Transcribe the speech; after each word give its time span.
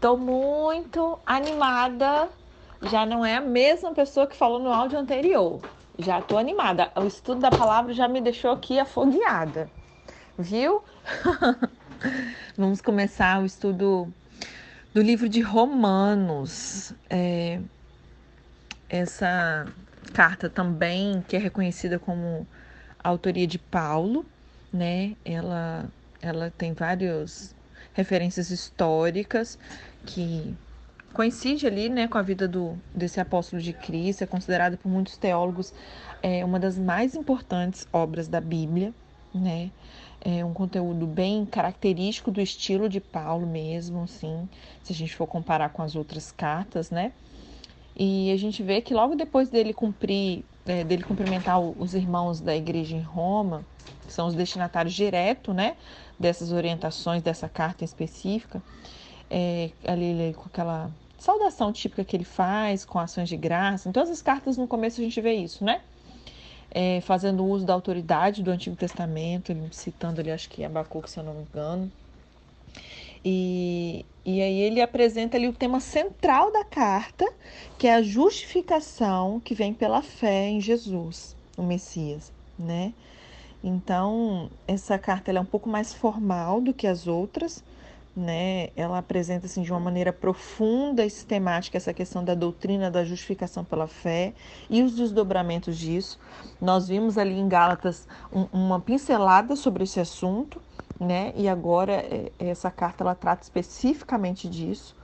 Tô 0.00 0.16
muito 0.16 1.18
animada. 1.26 2.30
Já 2.84 3.04
não 3.04 3.22
é 3.22 3.36
a 3.36 3.40
mesma 3.40 3.92
pessoa 3.92 4.26
que 4.26 4.34
falou 4.34 4.58
no 4.58 4.72
áudio 4.72 4.98
anterior. 4.98 5.60
Já 5.98 6.22
tô 6.22 6.38
animada. 6.38 6.90
O 6.96 7.06
estudo 7.06 7.42
da 7.42 7.50
palavra 7.50 7.92
já 7.92 8.08
me 8.08 8.18
deixou 8.18 8.50
aqui 8.50 8.78
afogueada. 8.78 9.70
Viu? 10.38 10.82
Vamos 12.56 12.80
começar 12.80 13.42
o 13.42 13.44
estudo 13.44 14.10
do 14.94 15.02
livro 15.02 15.28
de 15.28 15.42
Romanos. 15.42 16.94
É, 17.10 17.60
essa 18.88 19.66
carta 20.14 20.48
também, 20.48 21.22
que 21.28 21.36
é 21.36 21.38
reconhecida 21.38 21.98
como 21.98 22.46
autoria 23.04 23.46
de 23.46 23.58
Paulo, 23.58 24.24
né? 24.72 25.14
Ela, 25.26 25.84
ela 26.22 26.50
tem 26.56 26.72
várias 26.72 27.54
referências 27.92 28.50
históricas 28.50 29.58
que 30.06 30.54
coincide 31.12 31.66
ali, 31.66 31.88
né, 31.88 32.06
com 32.08 32.18
a 32.18 32.22
vida 32.22 32.46
do 32.46 32.78
desse 32.94 33.20
apóstolo 33.20 33.60
de 33.60 33.72
Cristo, 33.72 34.22
é 34.22 34.26
considerada 34.26 34.76
por 34.76 34.88
muitos 34.88 35.16
teólogos 35.16 35.72
é, 36.22 36.44
uma 36.44 36.58
das 36.58 36.78
mais 36.78 37.14
importantes 37.14 37.86
obras 37.92 38.28
da 38.28 38.40
Bíblia, 38.40 38.92
né? 39.34 39.70
É 40.22 40.44
um 40.44 40.52
conteúdo 40.52 41.06
bem 41.06 41.46
característico 41.46 42.30
do 42.30 42.42
estilo 42.42 42.88
de 42.88 43.00
Paulo 43.00 43.46
mesmo, 43.46 44.02
assim, 44.02 44.46
se 44.82 44.92
a 44.92 44.96
gente 44.96 45.16
for 45.16 45.26
comparar 45.26 45.70
com 45.70 45.82
as 45.82 45.96
outras 45.96 46.30
cartas, 46.30 46.90
né? 46.90 47.12
E 47.96 48.30
a 48.30 48.36
gente 48.36 48.62
vê 48.62 48.80
que 48.80 48.92
logo 48.92 49.14
depois 49.14 49.48
dele 49.48 49.72
cumprir, 49.72 50.44
é, 50.66 50.84
dele 50.84 51.02
cumprimentar 51.02 51.58
os 51.58 51.94
irmãos 51.94 52.40
da 52.40 52.54
igreja 52.54 52.96
em 52.96 53.02
Roma, 53.02 53.64
que 54.06 54.12
são 54.12 54.26
os 54.26 54.34
destinatários 54.34 54.94
direto, 54.94 55.52
né, 55.52 55.76
dessas 56.18 56.52
orientações 56.52 57.22
dessa 57.22 57.48
carta 57.48 57.84
específica, 57.84 58.62
é, 59.30 59.70
ali 59.86 60.34
com 60.34 60.44
aquela 60.46 60.90
saudação 61.18 61.72
típica 61.72 62.04
que 62.04 62.16
ele 62.16 62.24
faz, 62.24 62.84
com 62.84 62.98
ações 62.98 63.28
de 63.28 63.36
graça. 63.36 63.88
Em 63.88 63.92
todas 63.92 64.10
as 64.10 64.20
cartas 64.20 64.56
no 64.56 64.66
começo 64.66 65.00
a 65.00 65.04
gente 65.04 65.20
vê 65.20 65.34
isso, 65.34 65.64
né? 65.64 65.82
É, 66.72 67.00
fazendo 67.00 67.44
uso 67.44 67.66
da 67.66 67.74
autoridade 67.74 68.42
do 68.42 68.50
Antigo 68.50 68.76
Testamento, 68.76 69.50
ele 69.50 69.68
citando 69.72 70.20
ali, 70.20 70.30
acho 70.30 70.48
que 70.48 70.64
Abacuque, 70.64 71.10
se 71.10 71.18
eu 71.18 71.24
não 71.24 71.34
me 71.34 71.42
engano. 71.42 71.90
E, 73.24 74.04
e 74.24 74.40
aí 74.40 74.60
ele 74.60 74.80
apresenta 74.80 75.36
ali 75.36 75.48
o 75.48 75.52
tema 75.52 75.80
central 75.80 76.52
da 76.52 76.64
carta, 76.64 77.30
que 77.78 77.86
é 77.86 77.94
a 77.94 78.02
justificação 78.02 79.40
que 79.40 79.54
vem 79.54 79.74
pela 79.74 80.00
fé 80.00 80.48
em 80.48 80.60
Jesus, 80.60 81.36
o 81.56 81.62
Messias, 81.62 82.32
né? 82.58 82.94
Então, 83.62 84.50
essa 84.66 84.98
carta 84.98 85.30
é 85.30 85.40
um 85.40 85.44
pouco 85.44 85.68
mais 85.68 85.92
formal 85.92 86.62
do 86.62 86.72
que 86.72 86.86
as 86.86 87.06
outras, 87.06 87.62
né? 88.14 88.70
Ela 88.74 88.98
apresenta 88.98 89.46
assim 89.46 89.62
de 89.62 89.70
uma 89.70 89.80
maneira 89.80 90.12
profunda 90.12 91.04
e 91.04 91.10
sistemática 91.10 91.76
essa 91.76 91.94
questão 91.94 92.24
da 92.24 92.34
doutrina 92.34 92.90
da 92.90 93.04
justificação 93.04 93.64
pela 93.64 93.86
fé 93.86 94.34
e 94.68 94.82
os 94.82 94.94
desdobramentos 94.94 95.78
disso. 95.78 96.18
Nós 96.60 96.88
vimos 96.88 97.16
ali 97.16 97.38
em 97.38 97.48
Gálatas 97.48 98.06
um, 98.32 98.46
uma 98.52 98.80
pincelada 98.80 99.54
sobre 99.54 99.84
esse 99.84 100.00
assunto, 100.00 100.60
né? 100.98 101.32
E 101.36 101.48
agora 101.48 101.92
é, 101.92 102.32
essa 102.38 102.70
carta 102.70 103.04
ela 103.04 103.14
trata 103.14 103.42
especificamente 103.42 104.48
disso, 104.48 104.96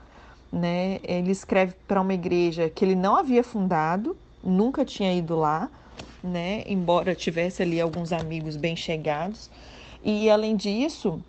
né? 0.53 0.99
Ele 1.05 1.31
escreve 1.31 1.75
para 1.87 2.01
uma 2.01 2.15
igreja 2.15 2.69
que 2.69 2.85
ele 2.85 2.97
não 2.97 3.17
havia 3.17 3.45
fundado, 3.45 4.17
nunca 4.43 4.85
tinha 4.85 5.13
ido 5.15 5.37
lá, 5.37 5.71
né? 6.23 6.65
Embora 6.67 7.15
tivesse 7.15 7.63
ali 7.63 7.81
alguns 7.81 8.13
amigos 8.13 8.57
bem 8.57 8.75
chegados. 8.75 9.49
E 10.05 10.29
além 10.29 10.55
disso, 10.57 11.21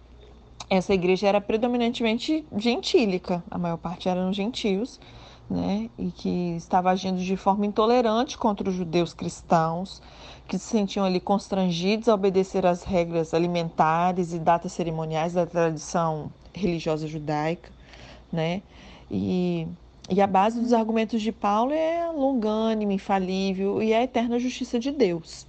essa 0.69 0.93
igreja 0.93 1.27
era 1.27 1.41
predominantemente 1.41 2.45
gentílica, 2.55 3.43
a 3.49 3.57
maior 3.57 3.77
parte 3.77 4.09
eram 4.09 4.33
gentios, 4.33 4.99
né? 5.49 5.89
E 5.97 6.11
que 6.11 6.55
estava 6.57 6.89
agindo 6.89 7.19
de 7.19 7.37
forma 7.37 7.65
intolerante 7.65 8.37
contra 8.37 8.69
os 8.69 8.75
judeus 8.75 9.13
cristãos, 9.13 10.01
que 10.47 10.57
se 10.57 10.65
sentiam 10.65 11.05
ali 11.05 11.19
constrangidos 11.19 12.09
a 12.09 12.13
obedecer 12.13 12.65
às 12.65 12.83
regras 12.83 13.33
alimentares 13.33 14.33
e 14.33 14.39
datas 14.39 14.73
cerimoniais 14.73 15.33
da 15.33 15.45
tradição 15.45 16.31
religiosa 16.53 17.07
judaica, 17.07 17.71
né? 18.31 18.61
E 19.09 19.67
e 20.09 20.21
a 20.21 20.27
base 20.27 20.61
dos 20.61 20.71
argumentos 20.71 21.21
de 21.21 21.33
Paulo 21.33 21.73
é 21.73 22.09
longânime, 22.09 22.95
infalível 22.95 23.83
e 23.83 23.93
a 23.93 24.01
eterna 24.01 24.39
justiça 24.39 24.79
de 24.79 24.89
Deus. 24.89 25.45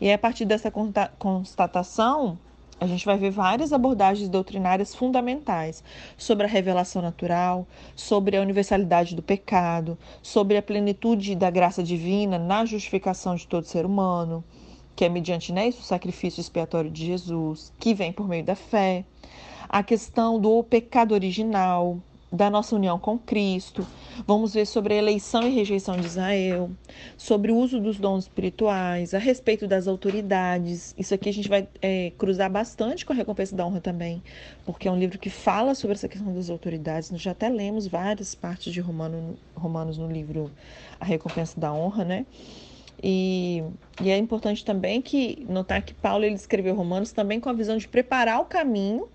E 0.00 0.08
é 0.08 0.14
a 0.14 0.18
partir 0.18 0.46
dessa 0.46 0.72
constatação, 1.18 2.38
a 2.80 2.86
gente 2.86 3.04
vai 3.04 3.18
ver 3.18 3.30
várias 3.30 3.72
abordagens 3.72 4.28
doutrinárias 4.28 4.94
fundamentais 4.94 5.82
sobre 6.16 6.46
a 6.46 6.48
revelação 6.48 7.02
natural, 7.02 7.66
sobre 7.96 8.36
a 8.36 8.40
universalidade 8.40 9.14
do 9.16 9.22
pecado, 9.22 9.98
sobre 10.22 10.56
a 10.56 10.62
plenitude 10.62 11.34
da 11.34 11.50
graça 11.50 11.82
divina 11.82 12.38
na 12.38 12.64
justificação 12.64 13.34
de 13.34 13.46
todo 13.46 13.64
ser 13.64 13.84
humano, 13.84 14.44
que 14.94 15.04
é 15.04 15.08
mediante 15.08 15.52
né, 15.52 15.68
isso, 15.68 15.80
o 15.80 15.84
sacrifício 15.84 16.40
expiatório 16.40 16.90
de 16.90 17.06
Jesus, 17.06 17.72
que 17.78 17.94
vem 17.94 18.12
por 18.12 18.28
meio 18.28 18.44
da 18.44 18.54
fé, 18.54 19.04
a 19.68 19.82
questão 19.82 20.40
do 20.40 20.62
pecado 20.62 21.12
original, 21.12 21.98
da 22.30 22.50
nossa 22.50 22.76
união 22.76 22.98
com 22.98 23.18
Cristo. 23.18 23.86
Vamos 24.26 24.52
ver 24.52 24.66
sobre 24.66 24.94
a 24.94 24.96
eleição 24.96 25.42
e 25.42 25.50
rejeição 25.50 25.96
de 25.96 26.06
Israel, 26.06 26.70
sobre 27.16 27.50
o 27.50 27.56
uso 27.56 27.80
dos 27.80 27.98
dons 27.98 28.24
espirituais, 28.24 29.14
a 29.14 29.18
respeito 29.18 29.66
das 29.66 29.88
autoridades. 29.88 30.94
Isso 30.98 31.14
aqui 31.14 31.28
a 31.28 31.32
gente 31.32 31.48
vai 31.48 31.66
é, 31.80 32.12
cruzar 32.18 32.50
bastante 32.50 33.06
com 33.06 33.12
a 33.12 33.16
recompensa 33.16 33.56
da 33.56 33.66
honra 33.66 33.80
também, 33.80 34.22
porque 34.66 34.88
é 34.88 34.90
um 34.90 34.98
livro 34.98 35.18
que 35.18 35.30
fala 35.30 35.74
sobre 35.74 35.94
essa 35.94 36.08
questão 36.08 36.34
das 36.34 36.50
autoridades. 36.50 37.10
Nós 37.10 37.22
já 37.22 37.30
até 37.30 37.48
lemos 37.48 37.86
várias 37.86 38.34
partes 38.34 38.72
de 38.72 38.80
Romano, 38.80 39.38
Romanos 39.54 39.96
no 39.96 40.10
livro 40.10 40.50
A 41.00 41.04
Recompensa 41.04 41.58
da 41.58 41.72
Honra, 41.72 42.04
né? 42.04 42.26
E, 43.00 43.62
e, 44.02 44.10
é 44.10 44.18
importante 44.18 44.64
também 44.64 45.00
que 45.00 45.46
notar 45.48 45.80
que 45.82 45.94
Paulo 45.94 46.24
ele 46.24 46.34
escreveu 46.34 46.74
Romanos 46.74 47.12
também 47.12 47.38
com 47.38 47.48
a 47.48 47.52
visão 47.52 47.76
de 47.76 47.86
preparar 47.86 48.40
o 48.40 48.44
caminho 48.44 49.08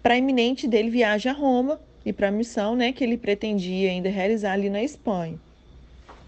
para 0.00 0.14
a 0.14 0.16
iminente 0.16 0.68
dele 0.68 0.88
viagem 0.88 1.32
a 1.32 1.34
Roma 1.34 1.80
e 2.04 2.12
para 2.12 2.28
a 2.28 2.30
missão 2.30 2.74
né, 2.76 2.92
que 2.92 3.02
ele 3.02 3.16
pretendia 3.16 3.90
ainda 3.90 4.08
realizar 4.08 4.52
ali 4.52 4.68
na 4.68 4.82
Espanha. 4.82 5.38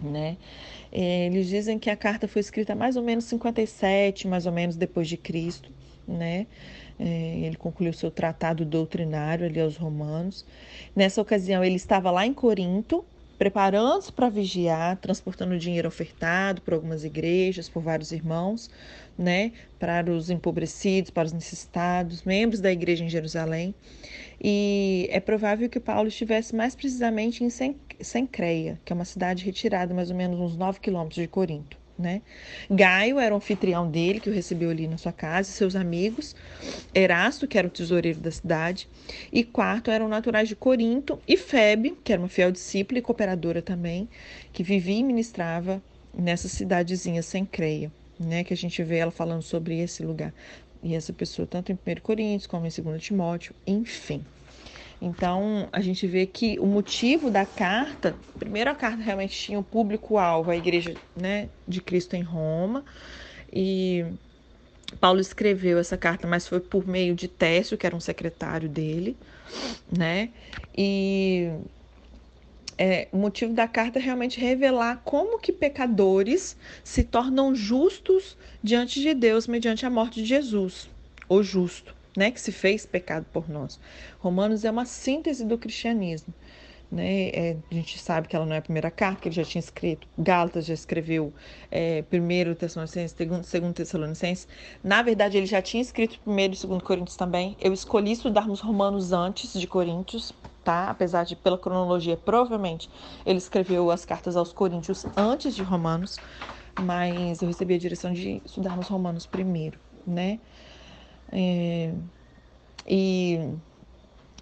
Né? 0.00 0.36
É, 0.92 1.26
eles 1.26 1.48
dizem 1.48 1.78
que 1.78 1.90
a 1.90 1.96
carta 1.96 2.26
foi 2.28 2.40
escrita 2.40 2.74
mais 2.74 2.96
ou 2.96 3.02
menos 3.02 3.24
57, 3.24 4.26
mais 4.26 4.46
ou 4.46 4.52
menos 4.52 4.76
depois 4.76 5.08
de 5.08 5.16
Cristo, 5.16 5.70
né? 6.06 6.46
É, 6.98 7.40
ele 7.42 7.56
concluiu 7.56 7.92
seu 7.92 8.10
tratado 8.10 8.64
doutrinário 8.64 9.44
ali 9.44 9.60
aos 9.60 9.76
romanos. 9.76 10.46
Nessa 10.94 11.20
ocasião, 11.20 11.62
ele 11.62 11.76
estava 11.76 12.10
lá 12.10 12.26
em 12.26 12.32
Corinto, 12.32 13.04
preparando-se 13.38 14.12
para 14.12 14.28
vigiar, 14.28 14.96
transportando 14.96 15.58
dinheiro 15.58 15.88
ofertado 15.88 16.60
por 16.62 16.74
algumas 16.74 17.04
igrejas, 17.04 17.68
por 17.68 17.82
vários 17.82 18.12
irmãos, 18.12 18.70
né, 19.16 19.52
para 19.78 20.10
os 20.10 20.30
empobrecidos, 20.30 21.10
para 21.10 21.26
os 21.26 21.32
necessitados, 21.32 22.22
membros 22.22 22.60
da 22.60 22.72
igreja 22.72 23.04
em 23.04 23.08
Jerusalém. 23.08 23.74
E 24.42 25.08
é 25.10 25.20
provável 25.20 25.68
que 25.68 25.80
Paulo 25.80 26.08
estivesse 26.08 26.54
mais 26.54 26.74
precisamente 26.74 27.44
em 27.44 27.50
Sencreia, 28.00 28.80
que 28.84 28.92
é 28.92 28.94
uma 28.94 29.04
cidade 29.04 29.44
retirada 29.44 29.94
mais 29.94 30.10
ou 30.10 30.16
menos 30.16 30.38
uns 30.38 30.56
9 30.56 30.80
quilômetros 30.80 31.20
de 31.20 31.28
Corinto. 31.28 31.85
Né? 31.98 32.20
Gaio 32.70 33.18
era 33.18 33.34
o 33.34 33.38
anfitrião 33.38 33.90
dele, 33.90 34.20
que 34.20 34.28
o 34.28 34.32
recebeu 34.32 34.68
ali 34.68 34.86
na 34.86 34.98
sua 34.98 35.12
casa, 35.12 35.50
seus 35.50 35.74
amigos. 35.74 36.36
Erasto, 36.94 37.48
que 37.48 37.58
era 37.58 37.66
o 37.66 37.70
tesoureiro 37.70 38.20
da 38.20 38.30
cidade. 38.30 38.88
E 39.32 39.42
quarto 39.42 39.90
eram 39.90 40.06
naturais 40.08 40.48
de 40.48 40.54
Corinto. 40.54 41.18
E 41.26 41.36
Febe, 41.36 41.96
que 42.04 42.12
era 42.12 42.20
uma 42.20 42.28
fiel 42.28 42.52
discípula 42.52 42.98
e 42.98 43.02
cooperadora 43.02 43.62
também, 43.62 44.08
que 44.52 44.62
vivia 44.62 44.98
e 44.98 45.02
ministrava 45.02 45.82
nessa 46.12 46.48
cidadezinha 46.48 47.22
sem 47.22 47.44
creia. 47.44 47.90
Né, 48.18 48.42
que 48.44 48.54
a 48.54 48.56
gente 48.56 48.82
vê 48.82 48.96
ela 48.96 49.10
falando 49.10 49.42
sobre 49.42 49.78
esse 49.78 50.02
lugar 50.02 50.32
e 50.82 50.94
essa 50.94 51.12
pessoa, 51.12 51.46
tanto 51.46 51.70
em 51.70 51.74
1 51.74 52.00
Coríntios 52.00 52.46
como 52.46 52.64
em 52.64 52.70
2 52.70 53.02
Timóteo, 53.02 53.54
enfim. 53.66 54.24
Então, 55.00 55.68
a 55.72 55.80
gente 55.80 56.06
vê 56.06 56.26
que 56.26 56.58
o 56.58 56.66
motivo 56.66 57.30
da 57.30 57.44
carta, 57.44 58.16
primeiro 58.38 58.70
a 58.70 58.74
carta 58.74 59.02
realmente 59.02 59.36
tinha 59.38 59.58
o 59.58 59.64
público-alvo, 59.64 60.50
a 60.50 60.56
igreja 60.56 60.96
né, 61.14 61.50
de 61.68 61.80
Cristo 61.80 62.16
em 62.16 62.22
Roma, 62.22 62.84
e 63.52 64.04
Paulo 65.00 65.20
escreveu 65.20 65.78
essa 65.78 65.96
carta, 65.96 66.26
mas 66.26 66.46
foi 66.46 66.60
por 66.60 66.86
meio 66.86 67.14
de 67.14 67.28
Técio, 67.28 67.76
que 67.76 67.86
era 67.86 67.96
um 67.96 68.00
secretário 68.00 68.68
dele, 68.68 69.18
né? 69.90 70.30
E 70.76 71.50
é, 72.78 73.08
o 73.12 73.16
motivo 73.16 73.52
da 73.54 73.66
carta 73.66 73.98
é 73.98 74.02
realmente 74.02 74.38
revelar 74.38 75.02
como 75.04 75.38
que 75.38 75.52
pecadores 75.52 76.56
se 76.84 77.02
tornam 77.02 77.54
justos 77.54 78.36
diante 78.62 79.00
de 79.00 79.14
Deus 79.14 79.46
mediante 79.46 79.86
a 79.86 79.90
morte 79.90 80.20
de 80.22 80.26
Jesus, 80.26 80.90
o 81.28 81.42
justo, 81.42 81.95
né, 82.16 82.30
que 82.30 82.40
se 82.40 82.50
fez 82.50 82.86
pecado 82.86 83.26
por 83.32 83.48
nós. 83.48 83.78
Romanos 84.18 84.64
é 84.64 84.70
uma 84.70 84.86
síntese 84.86 85.44
do 85.44 85.58
cristianismo. 85.58 86.32
Né? 86.90 87.28
É, 87.30 87.56
a 87.70 87.74
gente 87.74 87.98
sabe 87.98 88.28
que 88.28 88.36
ela 88.36 88.46
não 88.46 88.54
é 88.54 88.58
a 88.58 88.62
primeira 88.62 88.90
carta, 88.90 89.20
que 89.20 89.28
ele 89.28 89.34
já 89.34 89.44
tinha 89.44 89.60
escrito. 89.60 90.06
Gálatas 90.16 90.66
já 90.66 90.74
escreveu 90.74 91.32
é, 91.70 92.02
primeiro 92.02 92.54
Tessalonicenses, 92.54 93.16
segundo, 93.16 93.44
segundo 93.44 93.74
Tessalonicenses. 93.74 94.46
Na 94.82 95.02
verdade, 95.02 95.36
ele 95.36 95.46
já 95.46 95.60
tinha 95.60 95.82
escrito 95.82 96.18
primeiro 96.20 96.54
e 96.54 96.56
segundo 96.56 96.82
Coríntios 96.82 97.16
também. 97.16 97.56
Eu 97.60 97.72
escolhi 97.72 98.12
estudarmos 98.12 98.60
Romanos 98.60 99.12
antes 99.12 99.52
de 99.52 99.66
Coríntios, 99.66 100.32
tá? 100.62 100.88
Apesar 100.88 101.24
de, 101.24 101.34
pela 101.34 101.58
cronologia, 101.58 102.16
provavelmente 102.16 102.88
ele 103.24 103.38
escreveu 103.38 103.90
as 103.90 104.04
cartas 104.04 104.36
aos 104.36 104.52
Coríntios 104.52 105.04
antes 105.16 105.54
de 105.56 105.62
Romanos, 105.62 106.16
mas 106.80 107.42
eu 107.42 107.48
recebi 107.48 107.74
a 107.74 107.78
direção 107.78 108.12
de 108.12 108.40
estudarmos 108.44 108.86
Romanos 108.86 109.26
primeiro, 109.26 109.78
né? 110.06 110.38
É, 111.32 111.92
e 112.86 113.40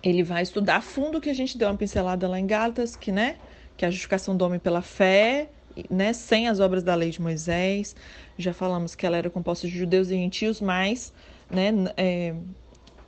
ele 0.03 0.23
vai 0.23 0.43
estudar 0.43 0.77
a 0.77 0.81
fundo 0.81 1.21
que 1.21 1.31
a 1.31 1.35
gente 1.35 1.57
deu 1.57 1.69
uma 1.69 1.77
pincelada 1.77 2.29
lá 2.29 2.39
em 2.39 2.47
Gálatas, 2.47 2.95
que, 2.95 3.11
né? 3.11 3.37
Que 3.77 3.85
a 3.85 3.91
justificação 3.91 4.37
do 4.37 4.45
homem 4.45 4.59
pela 4.59 4.83
fé, 4.83 5.49
né? 5.91 6.13
Sem 6.13 6.49
as 6.49 6.61
obras 6.61 6.83
da 6.83 6.95
lei 6.95 7.11
de 7.11 7.21
Moisés. 7.21 7.97
Já 8.37 8.53
falamos 8.53 8.95
que 8.95 9.07
ela 9.07 9.17
era 9.17 9.31
composta 9.31 9.67
de 9.67 9.77
judeus 9.77 10.09
e 10.09 10.15
gentios, 10.15 10.61
mais, 10.61 11.13
né? 11.51 11.71
É, 11.97 12.35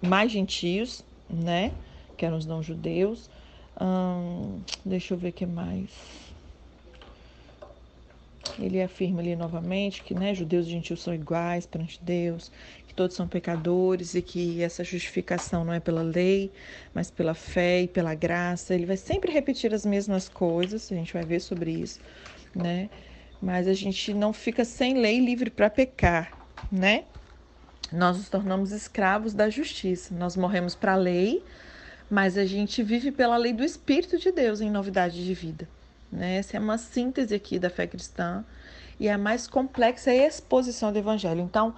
mais 0.00 0.32
gentios, 0.32 1.04
né? 1.28 1.72
Que 2.16 2.24
eram 2.24 2.38
os 2.38 2.46
não-judeus. 2.46 3.28
Hum, 3.80 4.60
deixa 4.84 5.12
eu 5.12 5.18
ver 5.18 5.28
o 5.28 5.32
que 5.32 5.44
mais. 5.44 5.90
Ele 8.58 8.80
afirma 8.80 9.20
ali 9.20 9.36
novamente 9.36 10.02
que 10.02 10.14
né, 10.14 10.34
judeus 10.34 10.66
e 10.66 10.70
gentios 10.70 11.02
são 11.02 11.12
iguais 11.12 11.66
perante 11.66 12.02
Deus, 12.02 12.50
todos 12.96 13.14
são 13.14 13.28
pecadores 13.28 14.14
e 14.14 14.22
que 14.22 14.62
essa 14.62 14.82
justificação 14.82 15.64
não 15.64 15.74
é 15.74 15.78
pela 15.78 16.02
lei, 16.02 16.50
mas 16.94 17.10
pela 17.10 17.34
fé 17.34 17.82
e 17.82 17.88
pela 17.88 18.14
graça. 18.14 18.74
Ele 18.74 18.86
vai 18.86 18.96
sempre 18.96 19.30
repetir 19.30 19.72
as 19.74 19.84
mesmas 19.84 20.28
coisas, 20.28 20.90
a 20.90 20.94
gente 20.94 21.12
vai 21.12 21.24
ver 21.24 21.40
sobre 21.40 21.70
isso, 21.70 22.00
né? 22.54 22.88
Mas 23.40 23.68
a 23.68 23.74
gente 23.74 24.14
não 24.14 24.32
fica 24.32 24.64
sem 24.64 24.94
lei 24.94 25.20
livre 25.20 25.50
para 25.50 25.68
pecar, 25.68 26.32
né? 26.72 27.04
Nós 27.92 28.16
nos 28.16 28.28
tornamos 28.28 28.72
escravos 28.72 29.34
da 29.34 29.48
justiça. 29.48 30.14
Nós 30.14 30.36
morremos 30.36 30.74
para 30.74 30.94
a 30.94 30.96
lei, 30.96 31.44
mas 32.10 32.36
a 32.36 32.44
gente 32.44 32.82
vive 32.82 33.12
pela 33.12 33.36
lei 33.36 33.52
do 33.52 33.62
Espírito 33.62 34.18
de 34.18 34.32
Deus 34.32 34.60
em 34.60 34.70
novidade 34.70 35.24
de 35.24 35.34
vida. 35.34 35.68
Né? 36.10 36.36
Essa 36.36 36.56
é 36.56 36.60
uma 36.60 36.78
síntese 36.78 37.34
aqui 37.34 37.58
da 37.58 37.70
fé 37.70 37.86
cristã 37.86 38.44
e 38.98 39.08
a 39.08 39.18
mais 39.18 39.46
complexa 39.46 40.12
é 40.12 40.24
a 40.24 40.28
exposição 40.28 40.92
do 40.92 40.98
Evangelho. 40.98 41.40
Então, 41.40 41.74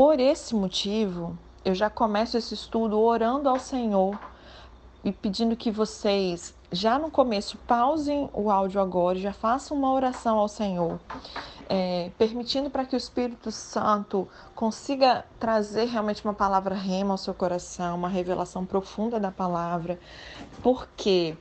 por 0.00 0.18
esse 0.18 0.54
motivo, 0.54 1.38
eu 1.62 1.74
já 1.74 1.90
começo 1.90 2.34
esse 2.34 2.54
estudo 2.54 2.98
orando 2.98 3.50
ao 3.50 3.58
Senhor 3.58 4.18
e 5.04 5.12
pedindo 5.12 5.54
que 5.54 5.70
vocês, 5.70 6.54
já 6.72 6.98
no 6.98 7.10
começo, 7.10 7.58
pausem 7.66 8.30
o 8.32 8.50
áudio 8.50 8.80
agora 8.80 9.18
já 9.18 9.34
façam 9.34 9.76
uma 9.76 9.92
oração 9.92 10.38
ao 10.38 10.48
Senhor, 10.48 10.98
é, 11.68 12.10
permitindo 12.16 12.70
para 12.70 12.86
que 12.86 12.94
o 12.94 12.96
Espírito 12.96 13.52
Santo 13.52 14.26
consiga 14.54 15.22
trazer 15.38 15.84
realmente 15.84 16.24
uma 16.24 16.32
palavra 16.32 16.74
rema 16.74 17.12
ao 17.12 17.18
seu 17.18 17.34
coração, 17.34 17.98
uma 17.98 18.08
revelação 18.08 18.64
profunda 18.64 19.20
da 19.20 19.30
palavra, 19.30 20.00
porque 20.62 21.36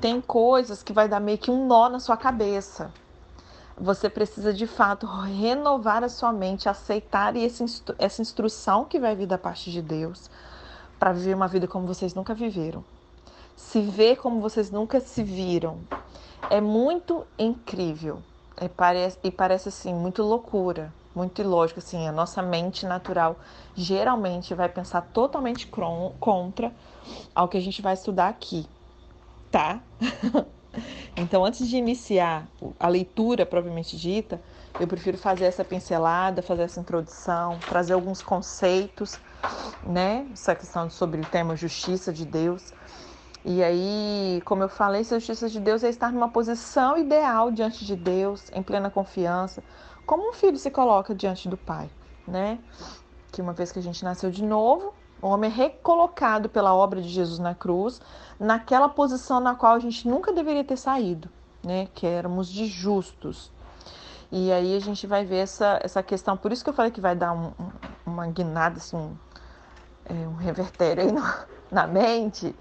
tem 0.00 0.20
coisas 0.20 0.84
que 0.84 0.92
vai 0.92 1.08
dar 1.08 1.18
meio 1.18 1.38
que 1.38 1.50
um 1.50 1.66
nó 1.66 1.88
na 1.88 1.98
sua 1.98 2.16
cabeça. 2.16 2.92
Você 3.76 4.08
precisa 4.08 4.52
de 4.52 4.66
fato 4.66 5.06
renovar 5.06 6.04
a 6.04 6.08
sua 6.08 6.32
mente, 6.32 6.68
aceitar 6.68 7.34
essa 7.36 8.22
instrução 8.22 8.84
que 8.84 9.00
vai 9.00 9.16
vir 9.16 9.26
da 9.26 9.36
parte 9.36 9.70
de 9.70 9.82
Deus 9.82 10.30
para 10.98 11.12
viver 11.12 11.34
uma 11.34 11.48
vida 11.48 11.66
como 11.66 11.86
vocês 11.86 12.14
nunca 12.14 12.34
viveram. 12.34 12.84
Se 13.56 13.80
ver 13.80 14.16
como 14.16 14.40
vocês 14.40 14.70
nunca 14.70 15.00
se 15.00 15.22
viram. 15.22 15.80
É 16.50 16.60
muito 16.60 17.26
incrível. 17.38 18.22
É, 18.56 18.68
parece, 18.68 19.18
e 19.24 19.30
parece 19.30 19.68
assim, 19.68 19.92
muito 19.92 20.22
loucura, 20.22 20.94
muito 21.14 21.40
ilógico. 21.40 21.80
Assim, 21.80 22.06
a 22.06 22.12
nossa 22.12 22.40
mente 22.40 22.86
natural 22.86 23.36
geralmente 23.74 24.54
vai 24.54 24.68
pensar 24.68 25.02
totalmente 25.02 25.66
contra 25.66 26.72
ao 27.34 27.48
que 27.48 27.56
a 27.56 27.60
gente 27.60 27.82
vai 27.82 27.94
estudar 27.94 28.28
aqui 28.28 28.68
tá? 29.54 29.78
então, 31.16 31.44
antes 31.44 31.68
de 31.68 31.76
iniciar 31.76 32.48
a 32.78 32.88
leitura 32.88 33.46
propriamente 33.46 33.96
dita, 33.96 34.40
eu 34.80 34.86
prefiro 34.88 35.16
fazer 35.16 35.44
essa 35.44 35.64
pincelada, 35.64 36.42
fazer 36.42 36.62
essa 36.62 36.80
introdução, 36.80 37.58
trazer 37.68 37.92
alguns 37.92 38.20
conceitos, 38.20 39.18
né? 39.86 40.26
Essa 40.32 40.54
questão 40.56 40.90
sobre 40.90 41.20
o 41.20 41.24
tema 41.24 41.54
justiça 41.54 42.12
de 42.12 42.24
Deus. 42.24 42.72
E 43.44 43.62
aí, 43.62 44.42
como 44.44 44.64
eu 44.64 44.68
falei, 44.68 45.02
a 45.02 45.04
justiça 45.04 45.48
de 45.48 45.60
Deus 45.60 45.84
é 45.84 45.88
estar 45.88 46.10
numa 46.10 46.28
posição 46.28 46.98
ideal 46.98 47.52
diante 47.52 47.84
de 47.84 47.94
Deus, 47.94 48.50
em 48.52 48.62
plena 48.62 48.90
confiança, 48.90 49.62
como 50.04 50.30
um 50.30 50.32
filho 50.32 50.56
se 50.58 50.70
coloca 50.70 51.14
diante 51.14 51.48
do 51.48 51.56
pai, 51.56 51.88
né? 52.26 52.58
Que 53.30 53.40
uma 53.40 53.52
vez 53.52 53.70
que 53.70 53.78
a 53.78 53.82
gente 53.82 54.02
nasceu 54.02 54.30
de 54.30 54.42
novo, 54.42 54.94
o 55.24 55.28
homem 55.28 55.50
é 55.50 55.54
recolocado 55.54 56.50
pela 56.50 56.74
obra 56.74 57.00
de 57.00 57.08
Jesus 57.08 57.38
na 57.38 57.54
cruz, 57.54 57.98
naquela 58.38 58.90
posição 58.90 59.40
na 59.40 59.54
qual 59.54 59.72
a 59.72 59.78
gente 59.78 60.06
nunca 60.06 60.30
deveria 60.30 60.62
ter 60.62 60.76
saído, 60.76 61.30
né? 61.62 61.88
Que 61.94 62.06
éramos 62.06 62.46
de 62.46 62.66
justos. 62.66 63.50
E 64.30 64.52
aí 64.52 64.76
a 64.76 64.80
gente 64.80 65.06
vai 65.06 65.24
ver 65.24 65.38
essa, 65.38 65.80
essa 65.82 66.02
questão, 66.02 66.36
por 66.36 66.52
isso 66.52 66.62
que 66.62 66.68
eu 66.68 66.74
falei 66.74 66.90
que 66.90 67.00
vai 67.00 67.16
dar 67.16 67.32
um, 67.32 67.52
uma 68.04 68.26
guinada, 68.26 68.76
assim, 68.76 68.98
um, 68.98 69.16
é, 70.04 70.12
um 70.28 70.34
revertério 70.34 71.04
aí 71.04 71.08
no, 71.10 71.22
na 71.70 71.86
mente, 71.86 72.54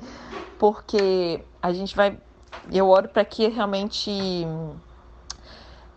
porque 0.58 1.44
a 1.62 1.74
gente 1.74 1.94
vai. 1.94 2.18
Eu 2.72 2.88
oro 2.88 3.10
para 3.10 3.26
que 3.26 3.46
realmente. 3.50 4.48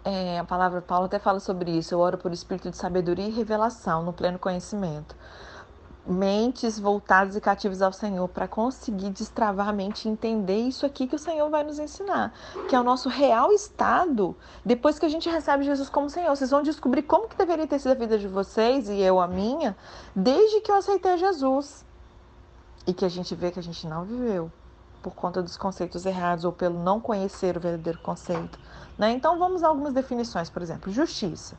É, 0.04 0.40
a 0.40 0.44
palavra 0.44 0.82
Paulo 0.82 1.06
até 1.06 1.20
fala 1.20 1.38
sobre 1.38 1.70
isso. 1.70 1.94
Eu 1.94 2.00
oro 2.00 2.18
por 2.18 2.32
espírito 2.32 2.70
de 2.70 2.76
sabedoria 2.76 3.26
e 3.26 3.30
revelação 3.30 4.02
no 4.02 4.12
pleno 4.12 4.36
conhecimento 4.36 5.14
mentes 6.06 6.78
voltadas 6.78 7.36
e 7.36 7.40
cativas 7.40 7.82
ao 7.82 7.92
Senhor 7.92 8.28
para 8.28 8.46
conseguir 8.46 9.10
destravar 9.10 9.68
a 9.68 9.72
mente 9.72 10.06
e 10.06 10.10
entender 10.10 10.56
isso 10.56 10.86
aqui 10.86 11.06
que 11.06 11.16
o 11.16 11.18
Senhor 11.18 11.48
vai 11.50 11.64
nos 11.64 11.78
ensinar, 11.78 12.32
que 12.68 12.76
é 12.76 12.80
o 12.80 12.84
nosso 12.84 13.08
real 13.08 13.52
estado 13.52 14.36
depois 14.64 14.98
que 14.98 15.06
a 15.06 15.08
gente 15.08 15.28
recebe 15.28 15.64
Jesus 15.64 15.88
como 15.88 16.08
Senhor. 16.08 16.34
Vocês 16.34 16.50
vão 16.50 16.62
descobrir 16.62 17.02
como 17.02 17.28
que 17.28 17.36
deveria 17.36 17.66
ter 17.66 17.78
sido 17.78 17.92
a 17.92 17.94
vida 17.94 18.18
de 18.18 18.28
vocês 18.28 18.88
e 18.88 19.00
eu 19.00 19.20
a 19.20 19.26
minha, 19.26 19.76
desde 20.14 20.60
que 20.60 20.70
eu 20.70 20.76
aceitei 20.76 21.18
Jesus. 21.18 21.84
E 22.86 22.94
que 22.94 23.04
a 23.04 23.08
gente 23.08 23.34
vê 23.34 23.50
que 23.50 23.58
a 23.58 23.62
gente 23.62 23.86
não 23.86 24.04
viveu 24.04 24.50
por 25.02 25.14
conta 25.14 25.42
dos 25.42 25.56
conceitos 25.56 26.04
errados 26.04 26.44
ou 26.44 26.52
pelo 26.52 26.82
não 26.82 27.00
conhecer 27.00 27.56
o 27.56 27.60
verdadeiro 27.60 27.98
conceito. 28.00 28.58
Né? 28.98 29.12
Então 29.12 29.38
vamos 29.38 29.62
a 29.62 29.68
algumas 29.68 29.92
definições, 29.92 30.50
por 30.50 30.62
exemplo, 30.62 30.92
justiça. 30.92 31.56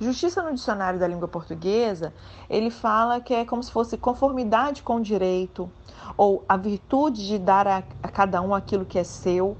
Justiça 0.00 0.42
no 0.42 0.54
dicionário 0.54 0.98
da 0.98 1.06
língua 1.06 1.28
portuguesa, 1.28 2.12
ele 2.48 2.70
fala 2.70 3.20
que 3.20 3.32
é 3.32 3.44
como 3.44 3.62
se 3.62 3.70
fosse 3.70 3.96
conformidade 3.96 4.82
com 4.82 4.96
o 4.96 5.00
direito, 5.00 5.70
ou 6.16 6.44
a 6.48 6.56
virtude 6.56 7.26
de 7.26 7.38
dar 7.38 7.66
a, 7.68 7.82
a 8.02 8.08
cada 8.08 8.40
um 8.42 8.54
aquilo 8.54 8.84
que 8.84 8.98
é 8.98 9.04
seu, 9.04 9.56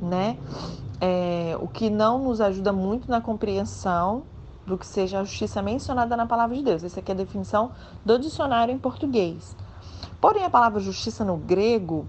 né? 0.00 0.36
É, 1.00 1.56
o 1.60 1.68
que 1.68 1.88
não 1.88 2.24
nos 2.24 2.40
ajuda 2.40 2.72
muito 2.72 3.10
na 3.10 3.20
compreensão 3.20 4.24
do 4.66 4.76
que 4.76 4.86
seja 4.86 5.20
a 5.20 5.24
justiça 5.24 5.62
mencionada 5.62 6.16
na 6.16 6.26
palavra 6.26 6.56
de 6.56 6.62
Deus. 6.62 6.84
Essa 6.84 7.00
aqui 7.00 7.10
é 7.10 7.14
a 7.14 7.16
definição 7.16 7.72
do 8.04 8.18
dicionário 8.18 8.74
em 8.74 8.78
português. 8.78 9.56
Porém, 10.20 10.44
a 10.44 10.50
palavra 10.50 10.80
justiça 10.80 11.24
no 11.24 11.36
grego 11.36 12.06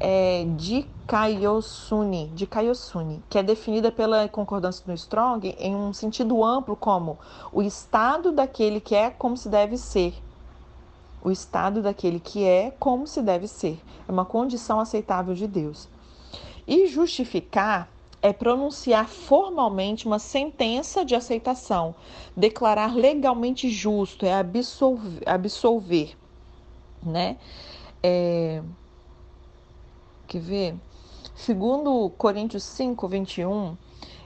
é 0.00 0.44
de 0.56 0.86
Kaiosune, 1.06 2.28
de 2.34 2.46
Kaiosune, 2.46 3.22
que 3.28 3.38
é 3.38 3.42
definida 3.42 3.92
pela 3.92 4.28
concordância 4.28 4.84
do 4.84 4.92
Strong 4.94 5.54
em 5.58 5.76
um 5.76 5.92
sentido 5.92 6.42
amplo 6.42 6.74
como 6.74 7.18
o 7.52 7.62
estado 7.62 8.32
daquele 8.32 8.80
que 8.80 8.94
é 8.94 9.10
como 9.10 9.36
se 9.36 9.48
deve 9.48 9.76
ser. 9.76 10.14
O 11.22 11.30
estado 11.30 11.82
daquele 11.82 12.18
que 12.18 12.44
é 12.44 12.72
como 12.78 13.06
se 13.06 13.20
deve 13.20 13.46
ser. 13.46 13.78
É 14.08 14.10
uma 14.10 14.24
condição 14.24 14.80
aceitável 14.80 15.34
de 15.34 15.46
Deus. 15.46 15.86
E 16.66 16.86
justificar 16.86 17.88
é 18.22 18.32
pronunciar 18.32 19.06
formalmente 19.06 20.06
uma 20.06 20.18
sentença 20.18 21.04
de 21.04 21.14
aceitação, 21.14 21.94
declarar 22.36 22.94
legalmente 22.94 23.70
justo, 23.70 24.26
é 24.26 24.32
absolver, 24.32 25.22
absolver 25.26 26.16
né? 27.02 27.36
É... 28.02 28.62
Quer 30.30 30.40
ver? 30.42 30.74
Segundo 31.34 32.08
Coríntios 32.10 32.62
5, 32.62 33.08
21, 33.08 33.76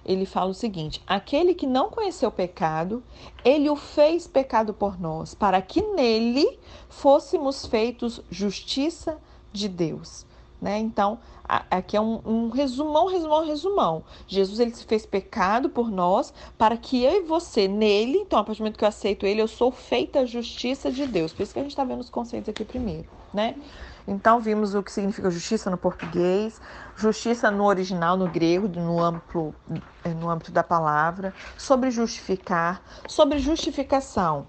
ele 0.04 0.26
fala 0.26 0.50
o 0.50 0.54
seguinte: 0.54 1.02
aquele 1.06 1.54
que 1.54 1.66
não 1.66 1.88
conheceu 1.88 2.30
pecado, 2.30 3.02
ele 3.42 3.70
o 3.70 3.74
fez 3.74 4.26
pecado 4.26 4.74
por 4.74 5.00
nós, 5.00 5.32
para 5.34 5.62
que 5.62 5.80
nele 5.80 6.58
fôssemos 6.90 7.64
feitos 7.64 8.20
justiça 8.30 9.16
de 9.50 9.66
Deus. 9.66 10.26
Né? 10.60 10.78
Então, 10.78 11.18
aqui 11.70 11.96
é 11.96 12.00
um, 12.02 12.20
um 12.22 12.48
resumão, 12.50 13.06
resumão, 13.06 13.46
resumão. 13.46 14.04
Jesus 14.26 14.60
ele 14.60 14.74
se 14.74 14.84
fez 14.84 15.06
pecado 15.06 15.70
por 15.70 15.90
nós, 15.90 16.34
para 16.58 16.76
que 16.76 17.02
eu 17.02 17.12
e 17.12 17.22
você, 17.22 17.66
nele, 17.66 18.18
então, 18.18 18.38
a 18.38 18.44
partir 18.44 18.58
do 18.58 18.64
momento 18.64 18.76
que 18.76 18.84
eu 18.84 18.88
aceito 18.88 19.24
ele, 19.24 19.40
eu 19.40 19.48
sou 19.48 19.70
feita 19.70 20.26
justiça 20.26 20.90
de 20.92 21.06
Deus. 21.06 21.32
Por 21.32 21.44
isso 21.44 21.54
que 21.54 21.60
a 21.60 21.62
gente 21.62 21.72
está 21.72 21.84
vendo 21.84 22.00
os 22.00 22.10
conceitos 22.10 22.50
aqui 22.50 22.62
primeiro, 22.62 23.08
né? 23.32 23.56
Então, 24.06 24.38
vimos 24.38 24.74
o 24.74 24.82
que 24.82 24.92
significa 24.92 25.30
justiça 25.30 25.70
no 25.70 25.78
português, 25.78 26.60
justiça 26.94 27.50
no 27.50 27.64
original, 27.64 28.16
no 28.16 28.28
grego, 28.28 28.68
no, 28.68 29.02
amplo, 29.02 29.54
no 30.20 30.28
âmbito 30.28 30.52
da 30.52 30.62
palavra, 30.62 31.32
sobre 31.56 31.90
justificar, 31.90 32.82
sobre 33.08 33.38
justificação. 33.38 34.46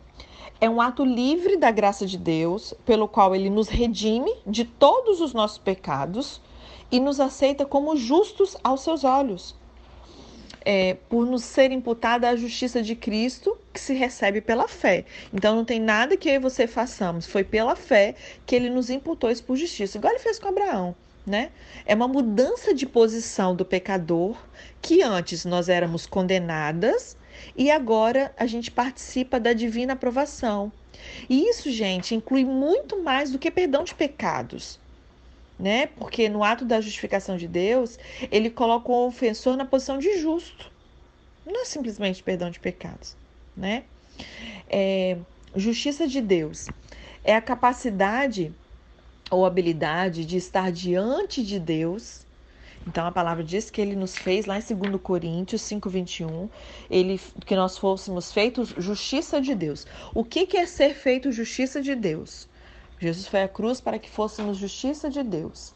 é 0.59 0.69
um 0.69 0.81
ato 0.81 1.03
livre 1.03 1.57
da 1.57 1.71
graça 1.71 2.05
de 2.05 2.17
Deus, 2.17 2.73
pelo 2.85 3.07
qual 3.07 3.35
ele 3.35 3.49
nos 3.49 3.67
redime 3.67 4.33
de 4.45 4.65
todos 4.65 5.21
os 5.21 5.33
nossos 5.33 5.57
pecados 5.57 6.41
e 6.91 6.99
nos 6.99 7.19
aceita 7.19 7.65
como 7.65 7.95
justos 7.95 8.55
aos 8.63 8.81
seus 8.81 9.03
olhos. 9.03 9.55
É, 10.67 10.97
por 11.07 11.27
nos 11.27 11.43
ser 11.43 11.71
imputada 11.71 12.27
a 12.27 12.35
justiça 12.35 12.81
de 12.81 12.95
Cristo 12.95 13.55
que 13.71 13.79
se 13.79 13.93
recebe 13.93 14.41
pela 14.41 14.67
fé. 14.67 15.05
Então 15.31 15.55
não 15.55 15.63
tem 15.63 15.79
nada 15.79 16.17
que 16.17 16.27
eu 16.27 16.33
e 16.33 16.39
você 16.39 16.65
façamos, 16.65 17.27
foi 17.27 17.43
pela 17.43 17.75
fé 17.75 18.15
que 18.47 18.55
ele 18.55 18.69
nos 18.69 18.89
imputou 18.89 19.29
isso 19.29 19.43
por 19.43 19.55
justiça, 19.55 19.97
igual 19.97 20.13
ele 20.13 20.23
fez 20.23 20.39
com 20.39 20.47
Abraão. 20.47 20.95
Né? 21.25 21.51
É 21.85 21.93
uma 21.93 22.07
mudança 22.07 22.73
de 22.73 22.85
posição 22.85 23.55
do 23.55 23.65
pecador 23.65 24.37
que 24.81 25.01
antes 25.01 25.45
nós 25.45 25.69
éramos 25.69 26.05
condenadas 26.05 27.15
e 27.55 27.69
agora 27.69 28.33
a 28.37 28.45
gente 28.45 28.71
participa 28.71 29.39
da 29.39 29.53
divina 29.53 29.93
aprovação. 29.93 30.71
E 31.29 31.49
isso, 31.49 31.71
gente, 31.71 32.15
inclui 32.15 32.43
muito 32.43 33.01
mais 33.01 33.31
do 33.31 33.39
que 33.39 33.51
perdão 33.51 33.83
de 33.83 33.93
pecados 33.93 34.79
né? 35.57 35.87
Porque 35.87 36.29
no 36.29 36.43
ato 36.43 36.65
da 36.65 36.81
justificação 36.81 37.37
de 37.37 37.47
Deus, 37.47 37.97
ele 38.31 38.49
coloca 38.49 38.91
o 38.91 39.07
ofensor 39.07 39.55
na 39.55 39.65
posição 39.65 39.97
de 39.97 40.19
justo. 40.19 40.71
Não 41.45 41.61
é 41.61 41.65
simplesmente 41.65 42.23
perdão 42.23 42.49
de 42.49 42.59
pecados, 42.59 43.15
né? 43.55 43.83
É, 44.69 45.17
justiça 45.55 46.07
de 46.07 46.21
Deus 46.21 46.67
é 47.23 47.35
a 47.35 47.41
capacidade 47.41 48.53
ou 49.31 49.45
habilidade 49.45 50.25
de 50.25 50.37
estar 50.37 50.71
diante 50.71 51.43
de 51.43 51.59
Deus. 51.59 52.25
Então 52.87 53.07
a 53.07 53.11
palavra 53.11 53.43
diz 53.43 53.71
que 53.71 53.81
ele 53.81 53.95
nos 53.95 54.17
fez 54.17 54.45
lá 54.45 54.59
em 54.59 54.61
2 54.61 55.01
Coríntios 55.01 55.61
5:21, 55.63 56.49
ele 56.89 57.19
que 57.45 57.55
nós 57.55 57.77
fôssemos 57.77 58.31
feitos 58.31 58.73
justiça 58.77 59.41
de 59.41 59.55
Deus. 59.55 59.85
O 60.13 60.23
que 60.23 60.45
que 60.45 60.57
é 60.57 60.65
ser 60.67 60.93
feito 60.93 61.31
justiça 61.31 61.81
de 61.81 61.95
Deus? 61.95 62.47
Jesus 62.99 63.27
foi 63.27 63.43
à 63.43 63.47
cruz 63.47 63.81
para 63.81 63.99
que 63.99 64.09
fôssemos 64.09 64.57
justiça 64.57 65.09
de 65.09 65.21
Deus. 65.21 65.73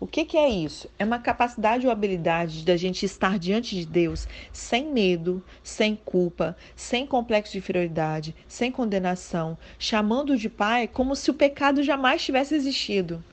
O 0.00 0.06
que, 0.06 0.24
que, 0.24 0.36
é 0.36 0.48
isso? 0.48 0.88
É 0.96 1.04
uma 1.04 1.18
capacidade 1.18 1.84
ou 1.84 1.92
habilidade 1.92 2.64
da 2.64 2.76
gente 2.76 3.04
estar 3.04 3.36
diante 3.36 3.74
de 3.74 3.84
Deus 3.84 4.28
sem 4.52 4.92
medo, 4.92 5.42
sem 5.60 5.96
culpa, 5.96 6.56
sem 6.76 7.04
complexo 7.04 7.52
de 7.52 7.58
inferioridade, 7.58 8.36
sem 8.46 8.70
condenação, 8.70 9.58
chamando 9.76 10.36
de 10.36 10.48
Pai 10.48 10.86
como 10.86 11.16
se 11.16 11.32
o 11.32 11.34
pecado 11.34 11.82
jamais 11.82 12.22
tivesse 12.22 12.54
existido. 12.54 13.24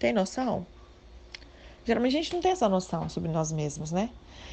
Tem 0.00 0.12
noção? 0.12 0.66
Geralmente 1.84 2.16
a 2.16 2.22
gente 2.22 2.32
não 2.32 2.40
tem 2.40 2.50
essa 2.50 2.68
noção 2.68 3.08
sobre 3.08 3.30
nós 3.30 3.52
mesmos, 3.52 3.92
né? 3.92 4.10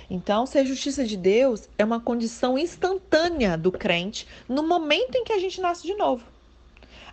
Então, 0.10 0.46
ser 0.46 0.66
justiça 0.66 1.04
de 1.04 1.18
Deus 1.18 1.68
é 1.78 1.84
uma 1.84 2.00
condição 2.00 2.58
instantânea 2.58 3.58
do 3.58 3.72
crente 3.72 4.28
no 4.48 4.62
momento 4.62 5.16
em 5.16 5.24
que 5.24 5.34
a 5.34 5.40
gente 5.40 5.60
nasce 5.60 5.88
de 5.88 5.96
novo 5.96 6.37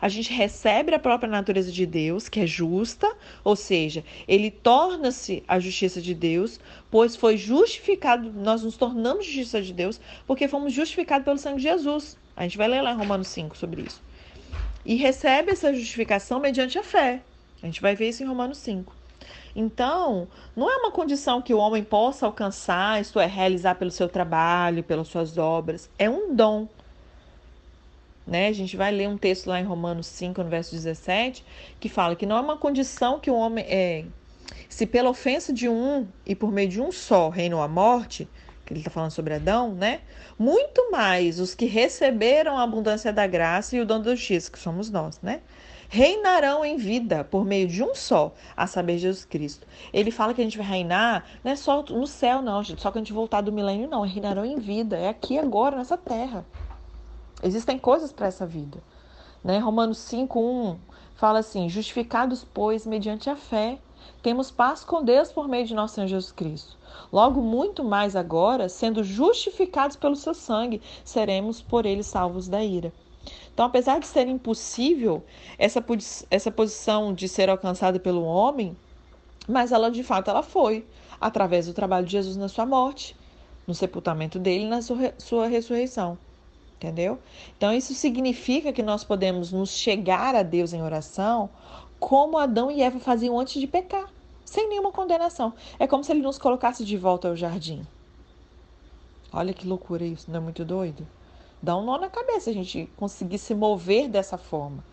a 0.05 0.09
gente 0.11 0.31
recebe 0.31 0.95
a 0.95 0.99
própria 0.99 1.31
natureza 1.31 1.73
de 1.73 1.87
Deus, 1.87 2.29
que 2.29 2.41
é 2.41 2.47
justa, 2.47 3.11
ou 3.43 3.57
seja, 3.57 4.05
ele 4.29 4.51
torna-se 4.51 5.43
a 5.49 5.59
justiça 5.59 5.99
de 5.99 6.15
Deus, 6.15 6.61
pois 6.91 7.17
foi 7.17 7.39
justificado, 7.39 8.31
nós 8.31 8.63
nos 8.63 8.77
tornamos 8.77 9.25
justiça 9.25 9.63
de 9.63 9.73
Deus, 9.73 9.99
porque 10.27 10.47
fomos 10.47 10.75
justificados 10.75 11.25
pelo 11.25 11.39
sangue 11.39 11.57
de 11.57 11.63
Jesus. 11.63 12.19
A 12.37 12.43
gente 12.43 12.59
vai 12.59 12.69
ler 12.69 12.83
lá 12.83 12.93
em 12.93 12.99
Romanos 12.99 13.29
5 13.29 13.57
sobre 13.57 13.81
isso. 13.81 14.03
E 14.85 14.95
recebe 14.97 15.53
essa 15.53 15.73
justificação 15.73 16.39
mediante 16.39 16.79
a 16.79 16.83
fé. 16.83 17.23
A 17.63 17.65
gente 17.65 17.81
vai 17.81 17.97
ver 17.97 18.11
isso 18.11 18.23
em 18.23 18.27
Romanos 18.27 18.59
5. 18.59 18.95
Então, 19.57 20.29
não 20.55 20.71
é 20.71 20.77
uma 20.77 20.91
condição 20.91 21.41
que 21.41 21.55
o 21.55 21.59
homem 21.59 21.83
possa 21.83 22.27
alcançar, 22.27 23.01
isto 23.01 23.19
é, 23.19 23.25
realizar 23.25 23.77
pelo 23.77 23.91
seu 23.91 24.07
trabalho, 24.11 24.85
pelas 24.85 25.09
suas 25.09 25.39
obras. 25.39 25.89
É 25.99 26.11
um 26.11 26.35
dom. 26.35 26.69
Né? 28.27 28.49
A 28.49 28.53
gente 28.53 28.77
vai 28.77 28.91
ler 28.91 29.09
um 29.09 29.19
texto 29.19 29.47
lá 29.47 29.61
em 29.61 29.65
Romanos 29.65 30.07
5, 30.07 30.43
no 30.43 30.49
verso 30.49 30.75
17, 30.75 31.45
que 31.79 31.89
fala 31.89 32.17
que 32.17 32.25
não 32.25 32.37
é 32.37 32.41
uma 32.41 32.57
condição 32.57 33.21
que 33.21 33.31
o 33.31 33.35
homem 33.35 33.65
é. 33.69 34.05
Se 34.69 34.87
pela 34.87 35.11
ofensa 35.11 35.53
de 35.53 35.69
um 35.69 36.07
e 36.27 36.35
por 36.35 36.51
meio 36.51 36.69
de 36.69 36.81
um 36.81 36.91
só 36.91 37.29
reinou 37.29 37.61
a 37.63 37.69
morte, 37.69 38.29
que 38.65 38.73
ele 38.73 38.81
está 38.81 38.91
falando 38.91 39.11
sobre 39.11 39.35
Adão, 39.35 39.75
né? 39.75 40.01
Muito 40.39 40.91
mais 40.91 41.39
os 41.39 41.55
que 41.55 41.67
receberam 41.67 42.57
a 42.57 42.63
abundância 42.63 43.13
da 43.13 43.27
graça 43.27 43.77
e 43.77 43.81
o 43.81 43.87
dom 43.87 44.01
da 44.01 44.15
justiça, 44.15 44.51
que 44.51 44.59
somos 44.59 44.91
nós, 44.91 45.21
né? 45.21 45.41
Reinarão 45.89 46.65
em 46.65 46.77
vida 46.77 47.25
por 47.25 47.45
meio 47.45 47.69
de 47.69 47.83
um 47.83 47.95
só, 47.95 48.35
a 48.57 48.67
saber, 48.67 48.99
Jesus 48.99 49.25
Cristo. 49.25 49.67
Ele 49.93 50.11
fala 50.11 50.35
que 50.35 50.41
a 50.41 50.45
gente 50.45 50.59
vai 50.59 50.67
reinar, 50.67 51.25
não 51.45 51.53
é 51.53 51.57
só 51.57 51.83
no 51.83 52.07
céu, 52.07 52.43
não, 52.43 52.63
gente, 52.63 52.81
só 52.81 52.91
que 52.91 52.99
a 52.99 53.01
gente 53.01 53.13
voltar 53.13 53.43
do 53.43 53.53
milênio, 53.53 53.89
não. 53.89 54.01
Reinarão 54.01 54.45
em 54.45 54.59
vida, 54.59 54.97
é 54.97 55.09
aqui 55.09 55.39
agora, 55.39 55.77
nessa 55.77 55.97
terra. 55.97 56.45
Existem 57.45 57.79
coisas 57.79 58.11
para 58.11 58.27
essa 58.27 58.47
vida. 58.47 58.83
Né? 59.45 59.59
Romanos 59.59 59.99
5:1 59.99 60.79
fala 61.15 61.41
assim: 61.41 61.69
Justificados, 61.69 62.43
pois, 62.43 62.87
mediante 62.87 63.29
a 63.29 63.37
fé, 63.37 63.79
temos 64.23 64.51
paz 64.51 64.83
com 64.83 65.05
Deus 65.05 65.31
por 65.31 65.47
meio 65.47 65.67
de 65.67 65.75
nosso 65.75 65.97
Senhor 65.97 66.07
Jesus 66.07 66.33
Cristo. 66.33 66.79
Logo, 67.13 67.43
muito 67.43 67.85
mais 67.85 68.17
agora, 68.17 68.71
sendo 68.71 69.05
justificados 69.05 69.95
pelo 69.95 70.17
seu 70.17 70.33
sangue, 70.33 70.81
seremos 71.05 71.61
por 71.61 71.85
ele 71.85 72.03
salvos 72.03 72.49
da 72.49 72.65
ira. 72.65 72.91
Então, 73.53 73.67
apesar 73.67 74.01
de 74.01 74.07
ser 74.07 74.27
impossível 74.27 75.23
essa, 75.59 75.85
essa 76.31 76.51
posição 76.51 77.13
de 77.13 77.29
ser 77.29 77.51
alcançada 77.51 78.01
pelo 78.01 78.25
homem, 78.25 78.75
mas 79.47 79.71
ela 79.71 79.91
de 79.91 80.03
fato 80.03 80.31
ela 80.31 80.43
foi, 80.43 80.87
através 81.21 81.67
do 81.67 81.75
trabalho 81.75 82.07
de 82.07 82.13
Jesus 82.13 82.39
na 82.39 82.49
sua 82.49 82.65
morte, 82.65 83.15
no 83.67 83.75
sepultamento 83.75 84.39
dele 84.39 84.65
e 84.65 84.69
na 84.69 84.81
sua, 84.81 85.13
sua 85.19 85.47
ressurreição 85.47 86.17
entendeu? 86.77 87.19
Então 87.57 87.73
isso 87.73 87.95
significa 87.95 88.73
que 88.73 88.83
nós 88.83 89.05
podemos 89.05 89.53
nos 89.53 89.71
chegar 89.71 90.35
a 90.35 90.43
Deus 90.43 90.73
em 90.73 90.83
oração 90.83 91.49
como 91.99 92.37
Adão 92.37 92.71
e 92.71 92.83
Eva 92.83 92.99
faziam 93.01 93.39
antes 93.39 93.59
de 93.59 93.67
pecar, 93.67 94.13
sem 94.45 94.69
nenhuma 94.69 94.93
condenação. 94.93 95.55
É 95.79 95.87
como 95.87 96.05
se 96.05 96.13
ele 96.13 96.21
nos 96.21 96.37
colocasse 96.37 96.85
de 96.85 96.97
volta 96.97 97.29
ao 97.29 97.37
jardim. 97.37 97.87
Olha 99.33 99.55
que 99.55 99.67
loucura 99.67 100.05
isso, 100.05 100.31
não 100.31 100.39
é 100.39 100.43
muito 100.43 100.65
doido? 100.65 101.07
Dá 101.63 101.75
um 101.77 101.85
nó 101.85 101.97
na 101.97 102.11
cabeça 102.11 102.51
a 102.51 102.53
gente 102.53 102.91
conseguir 102.97 103.39
se 103.39 103.55
mover 103.55 104.07
dessa 104.07 104.37
forma. 104.37 104.85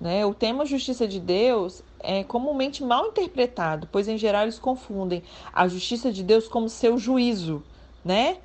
Né? 0.00 0.24
O 0.24 0.32
tema 0.32 0.64
justiça 0.64 1.06
de 1.06 1.20
Deus 1.20 1.82
é 2.00 2.24
comumente 2.24 2.82
mal 2.82 3.06
interpretado, 3.06 3.88
pois 3.92 4.08
em 4.08 4.16
geral 4.16 4.42
eles 4.42 4.58
confundem 4.58 5.22
a 5.52 5.68
justiça 5.68 6.10
de 6.10 6.22
Deus 6.22 6.48
como 6.48 6.68
seu 6.68 6.96
juízo, 6.98 7.62
né? 8.04 8.38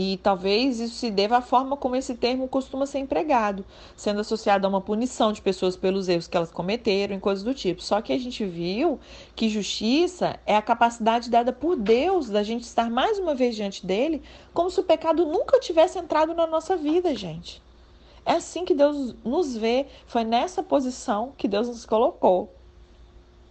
E 0.00 0.16
talvez 0.18 0.78
isso 0.78 0.94
se 0.94 1.10
deva 1.10 1.38
à 1.38 1.40
forma 1.40 1.76
como 1.76 1.96
esse 1.96 2.14
termo 2.14 2.46
costuma 2.46 2.86
ser 2.86 3.00
empregado, 3.00 3.64
sendo 3.96 4.20
associado 4.20 4.64
a 4.64 4.70
uma 4.70 4.80
punição 4.80 5.32
de 5.32 5.42
pessoas 5.42 5.76
pelos 5.76 6.08
erros 6.08 6.28
que 6.28 6.36
elas 6.36 6.52
cometeram 6.52 7.16
e 7.16 7.18
coisas 7.18 7.42
do 7.42 7.52
tipo. 7.52 7.82
Só 7.82 8.00
que 8.00 8.12
a 8.12 8.18
gente 8.18 8.44
viu 8.44 9.00
que 9.34 9.48
justiça 9.48 10.38
é 10.46 10.54
a 10.54 10.62
capacidade 10.62 11.28
dada 11.28 11.52
por 11.52 11.74
Deus 11.74 12.30
da 12.30 12.44
gente 12.44 12.62
estar 12.62 12.88
mais 12.88 13.18
uma 13.18 13.34
vez 13.34 13.56
diante 13.56 13.84
dele, 13.84 14.22
como 14.54 14.70
se 14.70 14.78
o 14.78 14.84
pecado 14.84 15.26
nunca 15.26 15.58
tivesse 15.58 15.98
entrado 15.98 16.32
na 16.32 16.46
nossa 16.46 16.76
vida, 16.76 17.12
gente. 17.16 17.60
É 18.24 18.34
assim 18.34 18.64
que 18.64 18.76
Deus 18.76 19.16
nos 19.24 19.56
vê, 19.56 19.86
foi 20.06 20.22
nessa 20.22 20.62
posição 20.62 21.32
que 21.36 21.48
Deus 21.48 21.66
nos 21.66 21.84
colocou. 21.84 22.54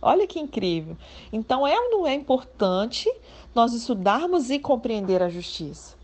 Olha 0.01 0.25
que 0.25 0.39
incrível. 0.39 0.95
Então 1.29 1.67
é 1.67 1.77
ou 1.77 1.91
não 1.91 2.07
é 2.07 2.13
importante 2.13 3.13
nós 3.53 3.73
estudarmos 3.73 4.49
e 4.49 4.59
compreender 4.59 5.21
a 5.21 5.27
justiça? 5.27 5.96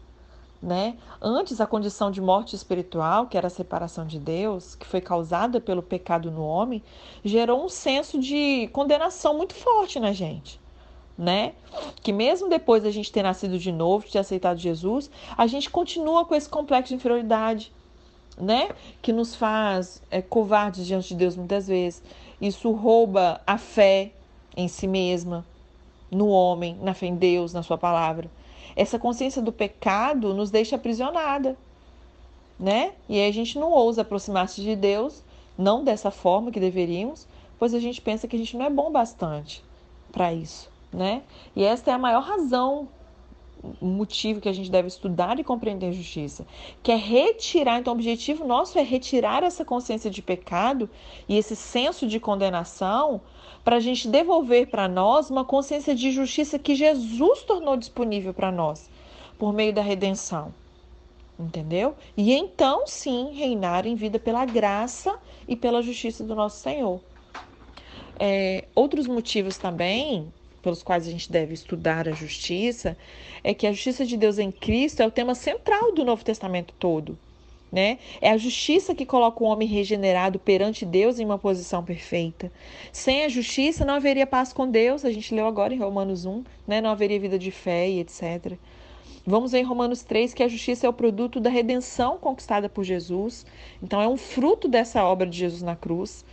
Né? 0.63 0.95
Antes 1.21 1.59
a 1.59 1.67
condição 1.67 2.09
de 2.09 2.21
morte 2.21 2.55
espiritual, 2.55 3.27
que 3.27 3.37
era 3.37 3.47
a 3.47 3.49
separação 3.49 4.07
de 4.07 4.17
Deus, 4.17 4.75
que 4.75 4.87
foi 4.87 5.01
causada 5.01 5.59
pelo 5.59 5.83
pecado 5.83 6.31
no 6.31 6.41
homem, 6.41 6.81
gerou 7.23 7.65
um 7.65 7.67
senso 7.67 8.17
de 8.17 8.69
condenação 8.71 9.35
muito 9.35 9.53
forte 9.53 9.99
na 9.99 10.13
gente, 10.13 10.57
né? 11.17 11.53
Que 12.01 12.13
mesmo 12.13 12.47
depois 12.47 12.81
da 12.81 12.91
gente 12.91 13.11
ter 13.11 13.23
nascido 13.23 13.59
de 13.59 13.73
novo, 13.73 14.05
de 14.05 14.13
ter 14.13 14.19
aceitado 14.19 14.57
Jesus, 14.57 15.11
a 15.37 15.45
gente 15.47 15.69
continua 15.69 16.23
com 16.23 16.33
esse 16.33 16.47
complexo 16.47 16.89
de 16.89 16.95
inferioridade, 16.95 17.69
né? 18.37 18.69
Que 19.01 19.11
nos 19.11 19.35
faz 19.35 20.01
é, 20.09 20.21
covardes 20.21 20.87
diante 20.87 21.09
de 21.09 21.15
Deus 21.15 21.35
muitas 21.35 21.67
vezes. 21.67 22.01
Isso 22.39 22.71
rouba 22.71 23.41
a 23.45 23.57
fé 23.57 24.13
em 24.55 24.69
si 24.69 24.87
mesma, 24.87 25.45
no 26.09 26.29
homem, 26.29 26.77
na 26.81 26.93
fé 26.93 27.07
em 27.07 27.15
Deus, 27.15 27.51
na 27.51 27.63
sua 27.63 27.77
palavra. 27.77 28.31
Essa 28.75 28.99
consciência 28.99 29.41
do 29.41 29.51
pecado 29.51 30.33
nos 30.33 30.49
deixa 30.51 30.75
aprisionada, 30.75 31.57
né? 32.59 32.93
E 33.07 33.19
aí 33.19 33.27
a 33.27 33.33
gente 33.33 33.57
não 33.59 33.71
ousa 33.71 34.01
aproximar-se 34.01 34.61
de 34.61 34.75
Deus, 34.75 35.23
não 35.57 35.83
dessa 35.83 36.11
forma 36.11 36.51
que 36.51 36.59
deveríamos, 36.59 37.27
pois 37.59 37.73
a 37.73 37.79
gente 37.79 38.01
pensa 38.01 38.27
que 38.27 38.35
a 38.35 38.39
gente 38.39 38.57
não 38.57 38.65
é 38.65 38.69
bom 38.69 38.91
bastante 38.91 39.63
para 40.11 40.33
isso, 40.33 40.71
né? 40.91 41.23
E 41.55 41.63
esta 41.63 41.91
é 41.91 41.93
a 41.93 41.97
maior 41.97 42.23
razão 42.23 42.87
motivo 43.81 44.41
que 44.41 44.49
a 44.49 44.53
gente 44.53 44.69
deve 44.69 44.87
estudar 44.87 45.39
e 45.39 45.43
compreender 45.43 45.87
a 45.87 45.91
justiça, 45.91 46.45
que 46.81 46.91
é 46.91 46.95
retirar, 46.95 47.79
então 47.79 47.93
o 47.93 47.95
objetivo 47.95 48.45
nosso 48.45 48.77
é 48.77 48.83
retirar 48.83 49.43
essa 49.43 49.63
consciência 49.63 50.09
de 50.09 50.21
pecado 50.21 50.89
e 51.27 51.37
esse 51.37 51.55
senso 51.55 52.07
de 52.07 52.19
condenação 52.19 53.21
para 53.63 53.77
a 53.77 53.79
gente 53.79 54.07
devolver 54.07 54.67
para 54.67 54.87
nós 54.87 55.29
uma 55.29 55.45
consciência 55.45 55.95
de 55.95 56.11
justiça 56.11 56.59
que 56.59 56.75
Jesus 56.75 57.43
tornou 57.43 57.77
disponível 57.77 58.33
para 58.33 58.51
nós 58.51 58.89
por 59.37 59.53
meio 59.53 59.73
da 59.73 59.81
redenção. 59.81 60.53
Entendeu? 61.39 61.95
E 62.15 62.31
então 62.31 62.85
sim 62.85 63.31
reinar 63.33 63.87
em 63.87 63.95
vida 63.95 64.19
pela 64.19 64.45
graça 64.45 65.17
e 65.47 65.55
pela 65.55 65.81
justiça 65.81 66.23
do 66.23 66.35
nosso 66.35 66.61
Senhor. 66.61 67.01
É, 68.19 68.65
outros 68.75 69.07
motivos 69.07 69.57
também 69.57 70.31
pelos 70.63 70.81
quais 70.81 71.05
a 71.05 71.11
gente 71.11 71.29
deve 71.31 71.53
estudar 71.53 72.07
a 72.07 72.13
justiça 72.13 72.97
é 73.43 73.53
que 73.53 73.67
a 73.67 73.71
justiça 73.73 74.05
de 74.05 74.15
Deus 74.17 74.39
em 74.39 74.49
Cristo 74.49 75.01
é 75.01 75.05
o 75.05 75.11
tema 75.11 75.35
central 75.35 75.93
do 75.93 76.05
Novo 76.05 76.23
Testamento 76.23 76.73
todo. 76.79 77.19
Né? 77.71 77.97
É 78.21 78.29
a 78.29 78.37
justiça 78.37 78.93
que 78.93 79.05
coloca 79.05 79.43
o 79.43 79.47
homem 79.47 79.67
regenerado 79.67 80.39
perante 80.39 80.85
Deus 80.85 81.19
em 81.19 81.25
uma 81.25 81.39
posição 81.39 81.83
perfeita. 81.83 82.51
Sem 82.91 83.23
a 83.23 83.29
justiça 83.29 83.83
não 83.83 83.95
haveria 83.95 84.27
paz 84.27 84.53
com 84.53 84.69
Deus, 84.69 85.03
a 85.03 85.11
gente 85.11 85.33
leu 85.33 85.47
agora 85.47 85.73
em 85.73 85.79
Romanos 85.79 86.23
1, 86.23 86.43
né? 86.67 86.79
não 86.81 86.91
haveria 86.91 87.19
vida 87.19 87.37
de 87.37 87.49
fé 87.51 87.89
e 87.89 87.99
etc. 87.99 88.57
Vamos 89.25 89.53
ver 89.53 89.59
em 89.59 89.63
Romanos 89.63 90.03
3 90.03 90.33
que 90.33 90.43
a 90.43 90.47
justiça 90.47 90.85
é 90.85 90.89
o 90.89 90.93
produto 90.93 91.39
da 91.39 91.49
redenção 91.49 92.17
conquistada 92.17 92.69
por 92.69 92.83
Jesus. 92.83 93.45
Então, 93.81 94.01
é 94.01 94.07
um 94.07 94.17
fruto 94.17 94.67
dessa 94.67 95.03
obra 95.03 95.25
de 95.25 95.37
Jesus 95.37 95.61
na 95.61 95.75
cruz. 95.75 96.23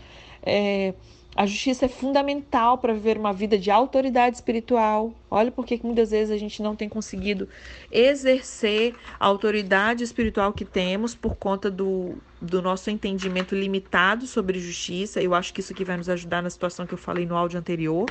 É, 0.42 0.92
a 1.36 1.46
justiça 1.46 1.84
é 1.84 1.88
fundamental 1.88 2.78
para 2.78 2.92
viver 2.92 3.16
uma 3.16 3.32
vida 3.32 3.56
de 3.56 3.70
autoridade 3.70 4.36
espiritual. 4.36 5.14
Olha 5.30 5.50
porque 5.50 5.78
muitas 5.82 6.10
vezes 6.10 6.34
a 6.34 6.36
gente 6.36 6.60
não 6.60 6.74
tem 6.74 6.88
conseguido 6.88 7.48
exercer 7.90 8.94
a 9.18 9.26
autoridade 9.26 10.02
espiritual 10.02 10.52
que 10.52 10.64
temos 10.64 11.14
por 11.14 11.36
conta 11.36 11.70
do, 11.70 12.16
do 12.42 12.60
nosso 12.60 12.90
entendimento 12.90 13.54
limitado 13.54 14.26
sobre 14.26 14.58
justiça. 14.58 15.22
Eu 15.22 15.32
acho 15.34 15.54
que 15.54 15.60
isso 15.60 15.72
aqui 15.72 15.84
vai 15.84 15.96
nos 15.96 16.08
ajudar 16.08 16.42
na 16.42 16.50
situação 16.50 16.84
que 16.84 16.94
eu 16.94 16.98
falei 16.98 17.24
no 17.24 17.36
áudio 17.36 17.58
anterior, 17.60 18.06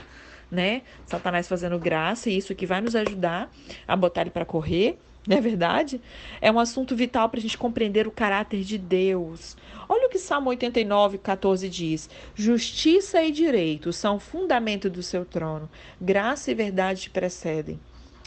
né? 0.50 0.82
Satanás 1.06 1.48
fazendo 1.48 1.78
graça, 1.78 2.30
e 2.30 2.38
isso 2.38 2.54
aqui 2.54 2.66
vai 2.66 2.80
nos 2.80 2.96
ajudar 2.96 3.52
a 3.86 3.96
botar 3.98 4.22
ele 4.22 4.32
para 4.32 4.46
correr. 4.46 4.98
Não 5.28 5.38
é 5.38 5.42
verdade? 5.42 6.02
É 6.42 6.52
um 6.52 6.60
assunto 6.60 6.96
vital 6.96 7.30
para 7.30 7.40
a 7.40 7.42
gente 7.42 7.58
compreender 7.58 8.08
o 8.08 8.12
caráter 8.12 8.64
de 8.64 8.78
Deus. 8.78 9.58
Olha 9.88 10.08
o 10.08 10.10
que 10.10 10.18
Salmo 10.18 10.50
89, 10.50 11.18
14 11.18 11.68
diz: 11.70 12.10
Justiça 12.34 13.22
e 13.22 13.32
direito 13.32 13.92
são 13.92 14.20
fundamento 14.20 14.90
do 14.90 15.04
seu 15.04 15.26
trono, 15.26 15.70
graça 16.00 16.52
e 16.52 16.56
verdade 16.56 17.02
te 17.02 17.10
precedem. 17.10 17.80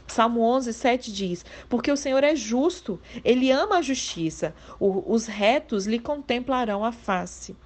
Salmo 0.06 0.42
11, 0.42 0.74
7 0.74 1.12
diz: 1.12 1.44
Porque 1.68 1.90
o 1.90 1.96
Senhor 1.96 2.22
é 2.22 2.36
justo, 2.36 3.00
ele 3.24 3.50
ama 3.50 3.78
a 3.78 3.82
justiça, 3.82 4.54
os 4.78 5.26
retos 5.26 5.86
lhe 5.86 5.98
contemplarão 5.98 6.84
a 6.84 6.92
face. 6.92 7.56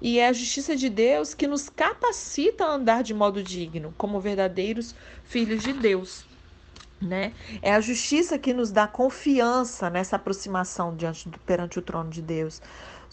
E 0.00 0.18
é 0.18 0.28
a 0.28 0.32
justiça 0.32 0.76
de 0.76 0.88
Deus 0.88 1.34
que 1.34 1.46
nos 1.46 1.68
capacita 1.68 2.64
a 2.64 2.74
andar 2.74 3.02
de 3.02 3.14
modo 3.14 3.42
digno, 3.42 3.94
como 3.96 4.20
verdadeiros 4.20 4.94
filhos 5.24 5.62
de 5.62 5.72
Deus. 5.72 6.27
Né? 7.00 7.32
É 7.62 7.74
a 7.74 7.80
justiça 7.80 8.36
que 8.38 8.52
nos 8.52 8.72
dá 8.72 8.86
confiança 8.88 9.88
nessa 9.88 10.16
aproximação 10.16 10.96
diante 10.96 11.28
do, 11.28 11.38
perante 11.40 11.78
o 11.78 11.82
trono 11.82 12.10
de 12.10 12.20
Deus. 12.20 12.60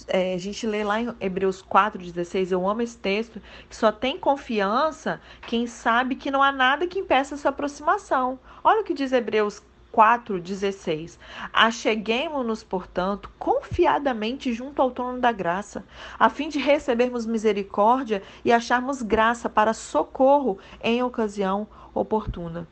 É, 0.08 0.34
a 0.34 0.38
gente 0.38 0.68
lê 0.68 0.84
lá 0.84 1.00
em 1.00 1.16
Hebreus 1.22 1.64
4,16, 1.64 2.52
eu 2.52 2.68
amo 2.68 2.82
esse 2.82 2.98
texto, 2.98 3.42
que 3.70 3.76
só 3.76 3.92
tem 3.92 4.20
confiança 4.20 5.22
quem 5.48 5.68
sabe 5.68 6.16
que 6.16 6.32
não 6.32 6.44
há 6.44 6.52
nada 6.52 6.88
que 6.88 7.00
impeça 7.00 7.36
essa 7.36 7.50
aproximação. 7.50 8.40
Olha 8.64 8.82
o 8.82 8.84
que 8.84 8.94
diz 8.94 9.12
Hebreus 9.12 9.62
4,16. 9.96 11.18
Acheguemos-nos, 11.54 12.62
portanto, 12.62 13.32
confiadamente 13.40 14.52
junto 14.52 14.82
ao 14.82 14.92
trono 14.92 15.22
da 15.22 15.32
graça, 15.32 15.86
a 16.20 16.30
fim 16.30 16.50
de 16.50 16.60
recebermos 16.60 17.26
misericórdia 17.26 18.22
e 18.44 18.52
acharmos 18.52 19.02
graça 19.02 19.50
para 19.50 19.74
socorro 19.74 20.60
em 20.84 21.02
ocasião 21.02 21.66
oportuna. 21.94 22.68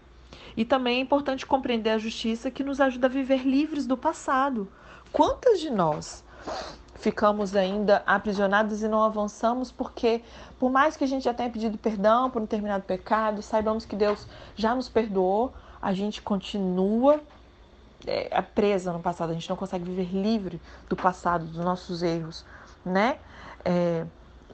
E 0.55 0.63
também 0.63 0.98
é 0.98 1.01
importante 1.01 1.45
compreender 1.45 1.91
a 1.91 1.98
justiça 1.98 2.51
que 2.51 2.63
nos 2.63 2.79
ajuda 2.79 3.07
a 3.07 3.10
viver 3.10 3.45
livres 3.45 3.86
do 3.86 3.98
passado. 3.98 4.67
Quantas 5.12 5.60
de 5.60 5.69
nós 5.69 6.24
ficamos 6.95 7.55
ainda 7.55 8.01
aprisionados 8.05 8.81
e 8.81 8.88
não 8.88 9.03
avançamos 9.03 9.72
porque, 9.72 10.22
por 10.57 10.72
mais 10.72 10.95
que 10.95 11.03
a 11.03 11.07
gente 11.07 11.24
já 11.24 11.33
tenha 11.33 11.50
pedido 11.50 11.77
perdão 11.77 12.29
por 12.29 12.41
um 12.41 12.45
determinado 12.45 12.83
pecado, 12.83 13.41
saibamos 13.41 13.86
que 13.86 13.95
Deus 13.95 14.27
já 14.55 14.74
nos 14.74 14.88
perdoou, 14.88 15.53
a 15.81 15.93
gente 15.93 16.22
continua 16.22 17.19
é, 18.07 18.42
presa 18.42 18.94
no 18.94 19.00
passado, 19.00 19.31
a 19.31 19.33
gente 19.33 19.50
não 19.50 19.57
consegue 19.57 19.83
viver 19.83 20.09
livre 20.13 20.61
do 20.87 20.96
passado, 20.96 21.46
dos 21.46 21.63
nossos 21.63 22.01
erros, 22.01 22.46
né? 22.85 23.18
É, 23.66 24.05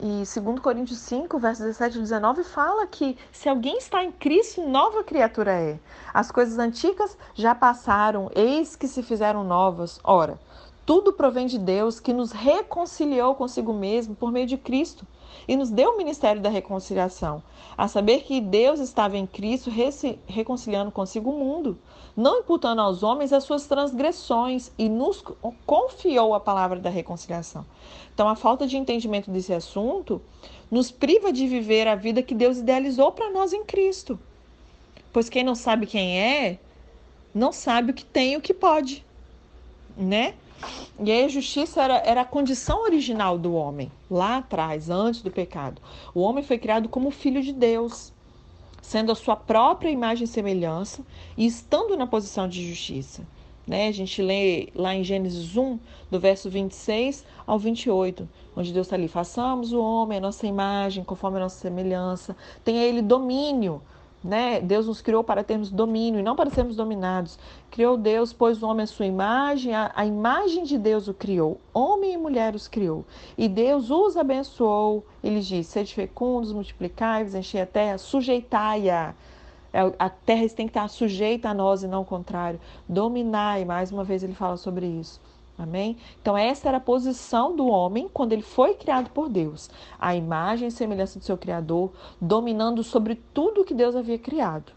e 0.02 0.24
segundo 0.24 0.62
Coríntios 0.62 0.98
5, 1.00 1.38
versos 1.38 1.66
17 1.66 1.98
e 1.98 2.00
19, 2.00 2.42
fala 2.42 2.86
que 2.86 3.18
se 3.30 3.48
alguém 3.48 3.76
está 3.76 4.02
em 4.02 4.10
Cristo, 4.10 4.66
nova 4.66 5.04
criatura 5.04 5.52
é. 5.52 5.78
As 6.12 6.30
coisas 6.32 6.58
antigas 6.58 7.18
já 7.34 7.54
passaram, 7.54 8.30
eis 8.34 8.74
que 8.74 8.88
se 8.88 9.02
fizeram 9.02 9.44
novas. 9.44 10.00
Ora, 10.02 10.40
tudo 10.86 11.12
provém 11.12 11.46
de 11.46 11.58
Deus 11.58 12.00
que 12.00 12.12
nos 12.12 12.32
reconciliou 12.32 13.34
consigo 13.34 13.74
mesmo 13.74 14.14
por 14.14 14.32
meio 14.32 14.46
de 14.46 14.56
Cristo 14.56 15.06
e 15.46 15.54
nos 15.54 15.70
deu 15.70 15.90
o 15.90 15.96
ministério 15.96 16.40
da 16.40 16.48
reconciliação, 16.48 17.42
a 17.76 17.86
saber 17.86 18.22
que 18.22 18.40
Deus 18.40 18.80
estava 18.80 19.16
em 19.16 19.26
Cristo 19.26 19.70
reconciliando 20.26 20.90
consigo 20.90 21.30
o 21.30 21.38
mundo, 21.38 21.78
não 22.16 22.40
imputando 22.40 22.80
aos 22.80 23.02
homens 23.02 23.32
as 23.32 23.44
suas 23.44 23.66
transgressões 23.66 24.70
e 24.78 24.88
nos 24.88 25.22
confiou 25.66 26.34
a 26.34 26.40
palavra 26.40 26.78
da 26.78 26.90
reconciliação. 26.90 27.64
Então, 28.14 28.28
a 28.28 28.36
falta 28.36 28.66
de 28.66 28.76
entendimento 28.76 29.30
desse 29.30 29.52
assunto 29.52 30.20
nos 30.70 30.90
priva 30.90 31.32
de 31.32 31.46
viver 31.46 31.88
a 31.88 31.94
vida 31.94 32.22
que 32.22 32.34
Deus 32.34 32.58
idealizou 32.58 33.12
para 33.12 33.30
nós 33.30 33.52
em 33.52 33.64
Cristo. 33.64 34.18
Pois 35.12 35.28
quem 35.28 35.42
não 35.42 35.54
sabe 35.54 35.86
quem 35.86 36.20
é, 36.20 36.58
não 37.34 37.52
sabe 37.52 37.90
o 37.90 37.94
que 37.94 38.04
tem 38.04 38.34
e 38.34 38.36
o 38.36 38.40
que 38.40 38.54
pode, 38.54 39.04
né? 39.96 40.34
E 40.98 41.10
aí 41.10 41.24
a 41.24 41.28
justiça 41.28 41.82
era, 41.82 41.96
era 42.04 42.20
a 42.20 42.24
condição 42.24 42.82
original 42.82 43.38
do 43.38 43.54
homem, 43.54 43.90
lá 44.10 44.36
atrás, 44.36 44.90
antes 44.90 45.22
do 45.22 45.30
pecado. 45.30 45.80
O 46.14 46.20
homem 46.20 46.44
foi 46.44 46.58
criado 46.58 46.88
como 46.88 47.10
filho 47.10 47.42
de 47.42 47.52
Deus, 47.52 48.12
sendo 48.80 49.12
a 49.12 49.14
sua 49.14 49.36
própria 49.36 49.90
imagem 49.90 50.24
e 50.24 50.28
semelhança 50.28 51.04
e 51.36 51.46
estando 51.46 51.96
na 51.96 52.06
posição 52.06 52.48
de 52.48 52.66
justiça. 52.66 53.22
Né? 53.66 53.88
A 53.88 53.92
gente 53.92 54.20
lê 54.20 54.68
lá 54.74 54.94
em 54.94 55.04
Gênesis 55.04 55.56
1, 55.56 55.78
do 56.10 56.18
verso 56.18 56.50
26 56.50 57.24
ao 57.46 57.58
28, 57.58 58.28
onde 58.56 58.72
Deus 58.72 58.86
está 58.86 58.96
ali: 58.96 59.06
façamos 59.06 59.72
o 59.72 59.80
homem 59.80 60.18
a 60.18 60.20
nossa 60.20 60.46
imagem, 60.46 61.04
conforme 61.04 61.36
a 61.36 61.40
nossa 61.40 61.60
semelhança, 61.60 62.36
tenha 62.64 62.82
ele 62.82 63.02
domínio 63.02 63.80
né? 64.22 64.60
Deus 64.60 64.86
nos 64.86 65.00
criou 65.00 65.24
para 65.24 65.42
termos 65.42 65.70
domínio 65.70 66.20
e 66.20 66.22
não 66.22 66.36
para 66.36 66.50
sermos 66.50 66.76
dominados. 66.76 67.38
Criou 67.70 67.96
Deus, 67.96 68.32
pôs 68.32 68.62
o 68.62 68.66
homem 68.66 68.84
à 68.84 68.86
sua 68.86 69.06
imagem, 69.06 69.74
a, 69.74 69.90
a 69.94 70.04
imagem 70.04 70.64
de 70.64 70.76
Deus 70.76 71.08
o 71.08 71.14
criou. 71.14 71.58
Homem 71.72 72.12
e 72.12 72.16
mulher 72.16 72.54
os 72.54 72.68
criou. 72.68 73.04
E 73.36 73.48
Deus 73.48 73.90
os 73.90 74.16
abençoou. 74.16 75.04
Ele 75.24 75.40
diz: 75.40 75.66
sede 75.66 75.94
fecundos, 75.94 76.52
multiplicai-vos, 76.52 77.34
enchei 77.34 77.62
a 77.62 77.66
terra, 77.66 77.98
sujeitai-a. 77.98 79.14
É, 79.72 79.80
a 79.98 80.10
terra 80.10 80.48
tem 80.48 80.66
que 80.66 80.70
estar 80.70 80.88
sujeita 80.88 81.48
a 81.48 81.54
nós 81.54 81.82
e 81.82 81.86
não 81.86 82.02
o 82.02 82.04
contrário. 82.04 82.60
Dominai, 82.88 83.64
mais 83.64 83.92
uma 83.92 84.04
vez 84.04 84.22
ele 84.22 84.34
fala 84.34 84.56
sobre 84.56 84.86
isso. 84.86 85.20
Amém? 85.62 85.98
Então, 86.22 86.38
essa 86.38 86.68
era 86.68 86.78
a 86.78 86.80
posição 86.80 87.54
do 87.54 87.66
homem 87.66 88.08
quando 88.10 88.32
ele 88.32 88.40
foi 88.40 88.74
criado 88.74 89.10
por 89.10 89.28
Deus. 89.28 89.68
A 89.98 90.16
imagem 90.16 90.68
e 90.68 90.70
semelhança 90.70 91.18
do 91.18 91.24
seu 91.24 91.36
Criador, 91.36 91.92
dominando 92.18 92.82
sobre 92.82 93.16
tudo 93.34 93.64
que 93.64 93.74
Deus 93.74 93.94
havia 93.94 94.18
criado. 94.18 94.72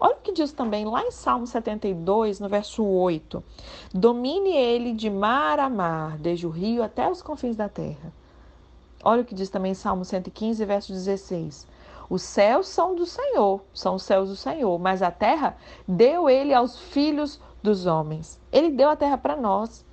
Olha 0.00 0.14
o 0.14 0.20
que 0.20 0.32
diz 0.32 0.52
também 0.52 0.86
lá 0.86 1.02
em 1.02 1.10
Salmo 1.10 1.46
72, 1.46 2.40
no 2.40 2.48
verso 2.48 2.82
8: 2.82 3.44
Domine 3.92 4.56
ele 4.56 4.92
de 4.94 5.10
mar 5.10 5.58
a 5.58 5.68
mar, 5.68 6.16
desde 6.16 6.46
o 6.46 6.50
rio 6.50 6.82
até 6.82 7.10
os 7.10 7.20
confins 7.20 7.56
da 7.56 7.68
terra. 7.68 8.12
Olha 9.04 9.22
o 9.22 9.24
que 9.24 9.34
diz 9.34 9.50
também 9.50 9.72
em 9.72 9.74
Salmo 9.74 10.04
115, 10.04 10.64
verso 10.64 10.92
16: 10.92 11.66
Os 12.08 12.22
céus 12.22 12.68
são 12.68 12.94
do 12.94 13.04
Senhor, 13.04 13.62
são 13.74 13.96
os 13.96 14.02
céus 14.02 14.30
do 14.30 14.36
Senhor, 14.36 14.78
mas 14.78 15.02
a 15.02 15.10
terra 15.10 15.56
deu 15.86 16.28
ele 16.28 16.54
aos 16.54 16.78
filhos 16.78 17.40
dos 17.62 17.86
homens. 17.86 18.40
Ele 18.52 18.70
deu 18.70 18.88
a 18.88 18.96
terra 18.96 19.18
para 19.18 19.36
nós. 19.36 19.84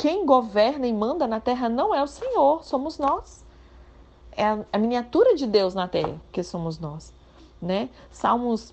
Quem 0.00 0.24
governa 0.24 0.86
e 0.86 0.94
manda 0.94 1.26
na 1.26 1.40
terra 1.40 1.68
não 1.68 1.94
é 1.94 2.02
o 2.02 2.06
Senhor, 2.06 2.64
somos 2.64 2.96
nós. 2.96 3.44
É 4.34 4.44
a 4.72 4.78
miniatura 4.78 5.34
de 5.36 5.46
Deus 5.46 5.74
na 5.74 5.86
terra 5.86 6.18
que 6.32 6.42
somos 6.42 6.78
nós, 6.78 7.12
né? 7.60 7.90
Salmos 8.10 8.72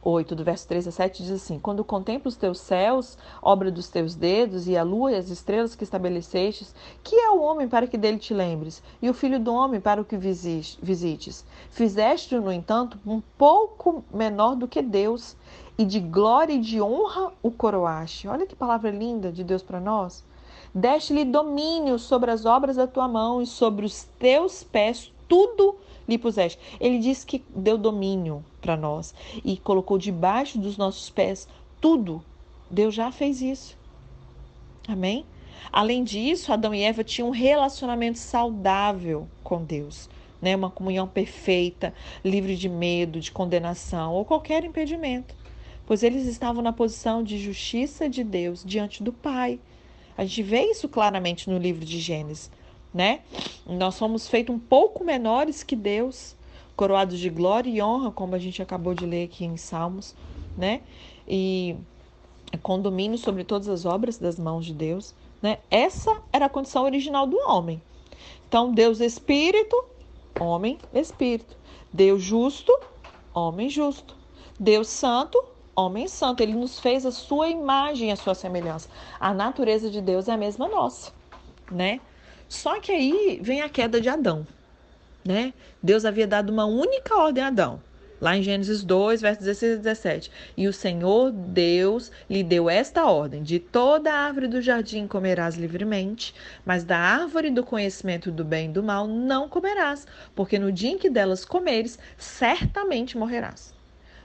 8, 0.00 0.36
do 0.36 0.44
verso 0.44 0.68
3 0.68 0.86
a 0.86 0.92
7 0.92 1.24
diz 1.24 1.32
assim: 1.32 1.58
Quando 1.58 1.82
contemplo 1.82 2.28
os 2.28 2.36
teus 2.36 2.60
céus, 2.60 3.18
obra 3.42 3.68
dos 3.68 3.88
teus 3.88 4.14
dedos, 4.14 4.68
e 4.68 4.76
a 4.76 4.84
lua 4.84 5.10
e 5.10 5.16
as 5.16 5.28
estrelas 5.28 5.74
que 5.74 5.82
estabelecestes, 5.82 6.72
que 7.02 7.16
é 7.16 7.30
o 7.30 7.40
homem 7.40 7.66
para 7.66 7.88
que 7.88 7.98
dele 7.98 8.18
te 8.18 8.32
lembres, 8.32 8.80
e 9.02 9.10
o 9.10 9.14
filho 9.14 9.40
do 9.40 9.52
homem 9.52 9.80
para 9.80 10.00
o 10.00 10.04
que 10.04 10.16
visites? 10.16 11.44
Fizeste-o, 11.70 12.40
no 12.40 12.52
entanto, 12.52 12.96
um 13.04 13.20
pouco 13.36 14.04
menor 14.08 14.54
do 14.54 14.68
que 14.68 14.82
Deus, 14.82 15.36
e 15.76 15.84
de 15.84 15.98
glória 15.98 16.52
e 16.52 16.60
de 16.60 16.80
honra 16.80 17.32
o 17.42 17.50
coroaste. 17.50 18.28
Olha 18.28 18.46
que 18.46 18.54
palavra 18.54 18.92
linda 18.92 19.32
de 19.32 19.42
Deus 19.42 19.60
para 19.60 19.80
nós. 19.80 20.22
Deste-lhe 20.74 21.24
domínio 21.24 21.98
sobre 21.98 22.30
as 22.30 22.44
obras 22.44 22.76
da 22.76 22.86
tua 22.86 23.06
mão 23.06 23.40
e 23.40 23.46
sobre 23.46 23.86
os 23.86 24.02
teus 24.18 24.64
pés, 24.64 25.12
tudo 25.28 25.76
lhe 26.08 26.18
puseste. 26.18 26.58
Ele 26.80 26.98
diz 26.98 27.24
que 27.24 27.44
deu 27.54 27.78
domínio 27.78 28.44
para 28.60 28.76
nós 28.76 29.14
e 29.44 29.56
colocou 29.56 29.98
debaixo 29.98 30.58
dos 30.58 30.76
nossos 30.76 31.08
pés 31.10 31.46
tudo. 31.80 32.24
Deus 32.70 32.94
já 32.94 33.12
fez 33.12 33.40
isso. 33.40 33.78
Amém? 34.88 35.24
Além 35.72 36.02
disso, 36.02 36.52
Adão 36.52 36.74
e 36.74 36.82
Eva 36.82 37.04
tinham 37.04 37.28
um 37.28 37.32
relacionamento 37.32 38.18
saudável 38.18 39.28
com 39.42 39.62
Deus, 39.62 40.08
né? 40.40 40.56
Uma 40.56 40.70
comunhão 40.70 41.06
perfeita, 41.06 41.94
livre 42.24 42.56
de 42.56 42.68
medo, 42.68 43.20
de 43.20 43.30
condenação 43.30 44.12
ou 44.12 44.24
qualquer 44.24 44.64
impedimento, 44.64 45.34
pois 45.86 46.02
eles 46.02 46.26
estavam 46.26 46.62
na 46.62 46.72
posição 46.72 47.22
de 47.22 47.38
justiça 47.38 48.08
de 48.08 48.24
Deus 48.24 48.62
diante 48.64 49.02
do 49.02 49.12
Pai. 49.12 49.60
A 50.16 50.24
gente 50.24 50.42
vê 50.42 50.70
isso 50.70 50.88
claramente 50.88 51.50
no 51.50 51.58
livro 51.58 51.84
de 51.84 51.98
Gênesis, 51.98 52.50
né? 52.92 53.20
Nós 53.66 53.94
somos 53.94 54.28
feitos 54.28 54.54
um 54.54 54.58
pouco 54.58 55.04
menores 55.04 55.62
que 55.62 55.74
Deus, 55.74 56.36
coroados 56.76 57.18
de 57.18 57.28
glória 57.28 57.70
e 57.70 57.82
honra, 57.82 58.10
como 58.10 58.34
a 58.34 58.38
gente 58.38 58.62
acabou 58.62 58.94
de 58.94 59.04
ler 59.04 59.24
aqui 59.24 59.44
em 59.44 59.56
Salmos, 59.56 60.14
né? 60.56 60.82
E 61.26 61.76
com 62.62 62.80
domínio 62.80 63.18
sobre 63.18 63.44
todas 63.44 63.68
as 63.68 63.84
obras 63.84 64.18
das 64.18 64.38
mãos 64.38 64.64
de 64.64 64.72
Deus. 64.72 65.14
Né? 65.42 65.58
Essa 65.70 66.22
era 66.32 66.46
a 66.46 66.48
condição 66.48 66.84
original 66.84 67.26
do 67.26 67.36
homem. 67.48 67.82
Então, 68.48 68.72
Deus 68.72 69.00
Espírito, 69.00 69.84
homem 70.38 70.78
Espírito. 70.92 71.56
Deus 71.92 72.22
justo, 72.22 72.72
homem 73.32 73.68
justo. 73.68 74.16
Deus 74.58 74.88
Santo, 74.88 75.42
homem 75.74 76.08
santo. 76.08 76.42
Ele 76.42 76.54
nos 76.54 76.78
fez 76.78 77.04
a 77.04 77.10
sua 77.10 77.48
imagem, 77.48 78.12
a 78.12 78.16
sua 78.16 78.34
semelhança. 78.34 78.88
A 79.18 79.32
natureza 79.32 79.90
de 79.90 80.00
Deus 80.00 80.28
é 80.28 80.32
a 80.32 80.36
mesma 80.36 80.68
nossa, 80.68 81.12
né? 81.70 82.00
Só 82.48 82.80
que 82.80 82.92
aí 82.92 83.40
vem 83.42 83.62
a 83.62 83.68
queda 83.68 84.00
de 84.00 84.08
Adão, 84.08 84.46
né? 85.24 85.52
Deus 85.82 86.04
havia 86.04 86.26
dado 86.26 86.50
uma 86.50 86.66
única 86.66 87.16
ordem 87.16 87.42
a 87.42 87.48
Adão: 87.48 87.80
Lá 88.20 88.36
em 88.36 88.42
Gênesis 88.42 88.82
2, 88.82 89.20
versos 89.20 89.44
16 89.44 89.74
e 89.74 89.76
17. 89.78 90.30
E 90.56 90.68
o 90.68 90.72
Senhor 90.72 91.30
Deus 91.30 92.10
lhe 92.30 92.42
deu 92.42 92.70
esta 92.70 93.04
ordem: 93.04 93.42
De 93.42 93.58
toda 93.58 94.14
árvore 94.14 94.48
do 94.48 94.62
jardim 94.62 95.06
comerás 95.06 95.56
livremente, 95.56 96.34
mas 96.64 96.84
da 96.84 96.96
árvore 96.96 97.50
do 97.50 97.64
conhecimento 97.64 98.30
do 98.30 98.44
bem 98.44 98.70
e 98.70 98.72
do 98.72 98.82
mal 98.82 99.06
não 99.06 99.48
comerás, 99.48 100.06
porque 100.34 100.58
no 100.58 100.72
dia 100.72 100.90
em 100.90 100.98
que 100.98 101.10
delas 101.10 101.44
comeres, 101.44 101.98
certamente 102.16 103.18
morrerás. 103.18 103.73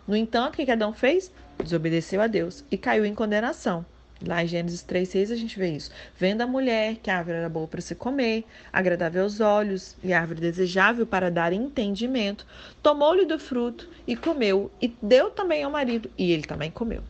No 0.10 0.18
entanto, 0.18 0.56
o 0.60 0.66
que 0.66 0.72
Adão 0.72 0.92
fez? 0.92 1.32
Desobedeceu 1.64 2.20
a 2.20 2.26
Deus 2.26 2.66
e 2.72 2.78
caiu 2.80 3.06
em 3.06 3.14
condenação. 3.14 3.86
Lá 4.26 4.44
em 4.44 4.48
Gênesis 4.48 4.84
3,6 4.84 5.32
a 5.32 5.36
gente 5.36 5.60
vê 5.60 5.70
isso. 5.70 5.92
Vendo 6.18 6.42
a 6.42 6.48
mulher 6.48 6.96
que 6.96 7.12
a 7.12 7.20
árvore 7.20 7.38
era 7.38 7.48
boa 7.48 7.68
para 7.68 7.80
se 7.80 7.94
comer, 7.94 8.44
agradável 8.74 9.22
aos 9.22 9.40
olhos 9.40 9.96
e 10.04 10.12
árvore 10.12 10.42
desejável 10.42 11.06
para 11.06 11.30
dar 11.30 11.54
entendimento, 11.54 12.44
tomou-lhe 12.82 13.24
do 13.24 13.38
fruto 13.38 13.88
e 14.08 14.16
comeu, 14.16 14.72
e 14.82 14.88
deu 15.00 15.30
também 15.30 15.62
ao 15.62 15.70
marido, 15.70 16.10
e 16.18 16.32
ele 16.32 16.44
também 16.44 16.72
comeu. 16.72 17.04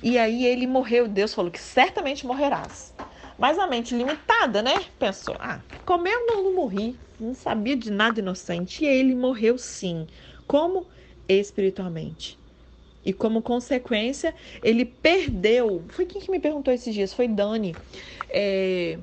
E 0.00 0.16
aí 0.16 0.46
ele 0.46 0.68
morreu. 0.68 1.08
Deus 1.08 1.34
falou 1.34 1.50
que 1.50 1.60
certamente 1.60 2.24
morrerás. 2.24 2.94
Mas 3.36 3.58
a 3.58 3.66
mente 3.66 3.96
limitada, 3.96 4.62
né? 4.62 4.84
Pensou: 4.96 5.34
ah, 5.40 5.60
comeu, 5.84 6.24
não, 6.24 6.44
não 6.44 6.54
morri. 6.54 6.96
Não 7.18 7.34
sabia 7.34 7.74
de 7.74 7.90
nada 7.90 8.20
inocente. 8.20 8.84
E 8.84 8.86
ele 8.86 9.16
morreu 9.16 9.58
sim. 9.58 10.06
Como? 10.46 10.86
Espiritualmente. 11.28 12.38
E 13.04 13.12
como 13.12 13.40
consequência, 13.40 14.34
ele 14.62 14.84
perdeu. 14.84 15.84
Foi 15.88 16.04
quem 16.04 16.20
que 16.20 16.30
me 16.30 16.38
perguntou 16.38 16.72
esses 16.72 16.92
dias? 16.94 17.12
Foi 17.12 17.28
Dani. 17.28 17.74
É, 18.28 18.98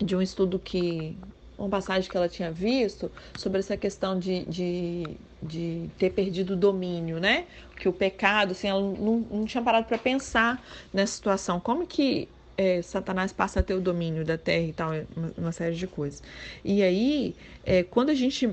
de 0.00 0.16
um 0.16 0.22
estudo 0.22 0.58
que. 0.58 1.16
Uma 1.56 1.68
passagem 1.68 2.10
que 2.10 2.16
ela 2.16 2.28
tinha 2.28 2.50
visto 2.50 3.12
sobre 3.38 3.60
essa 3.60 3.76
questão 3.76 4.18
de, 4.18 4.44
de, 4.46 5.04
de 5.40 5.88
ter 5.96 6.10
perdido 6.10 6.54
o 6.54 6.56
domínio, 6.56 7.20
né? 7.20 7.44
Que 7.76 7.88
o 7.88 7.92
pecado, 7.92 8.50
assim, 8.50 8.66
ela 8.66 8.80
não, 8.80 9.24
não 9.30 9.44
tinha 9.44 9.62
parado 9.62 9.86
para 9.86 9.96
pensar 9.96 10.60
nessa 10.92 11.12
situação. 11.12 11.60
Como 11.60 11.86
que 11.86 12.28
é, 12.56 12.82
Satanás 12.82 13.32
passa 13.32 13.60
a 13.60 13.62
ter 13.62 13.74
o 13.74 13.80
domínio 13.80 14.24
da 14.24 14.36
terra 14.36 14.66
e 14.66 14.72
tal, 14.72 14.90
uma, 15.36 15.52
série 15.52 15.74
de 15.74 15.86
coisas. 15.86 16.22
E 16.64 16.82
aí, 16.82 17.34
é, 17.64 17.82
quando 17.82 18.10
a 18.10 18.14
gente. 18.14 18.50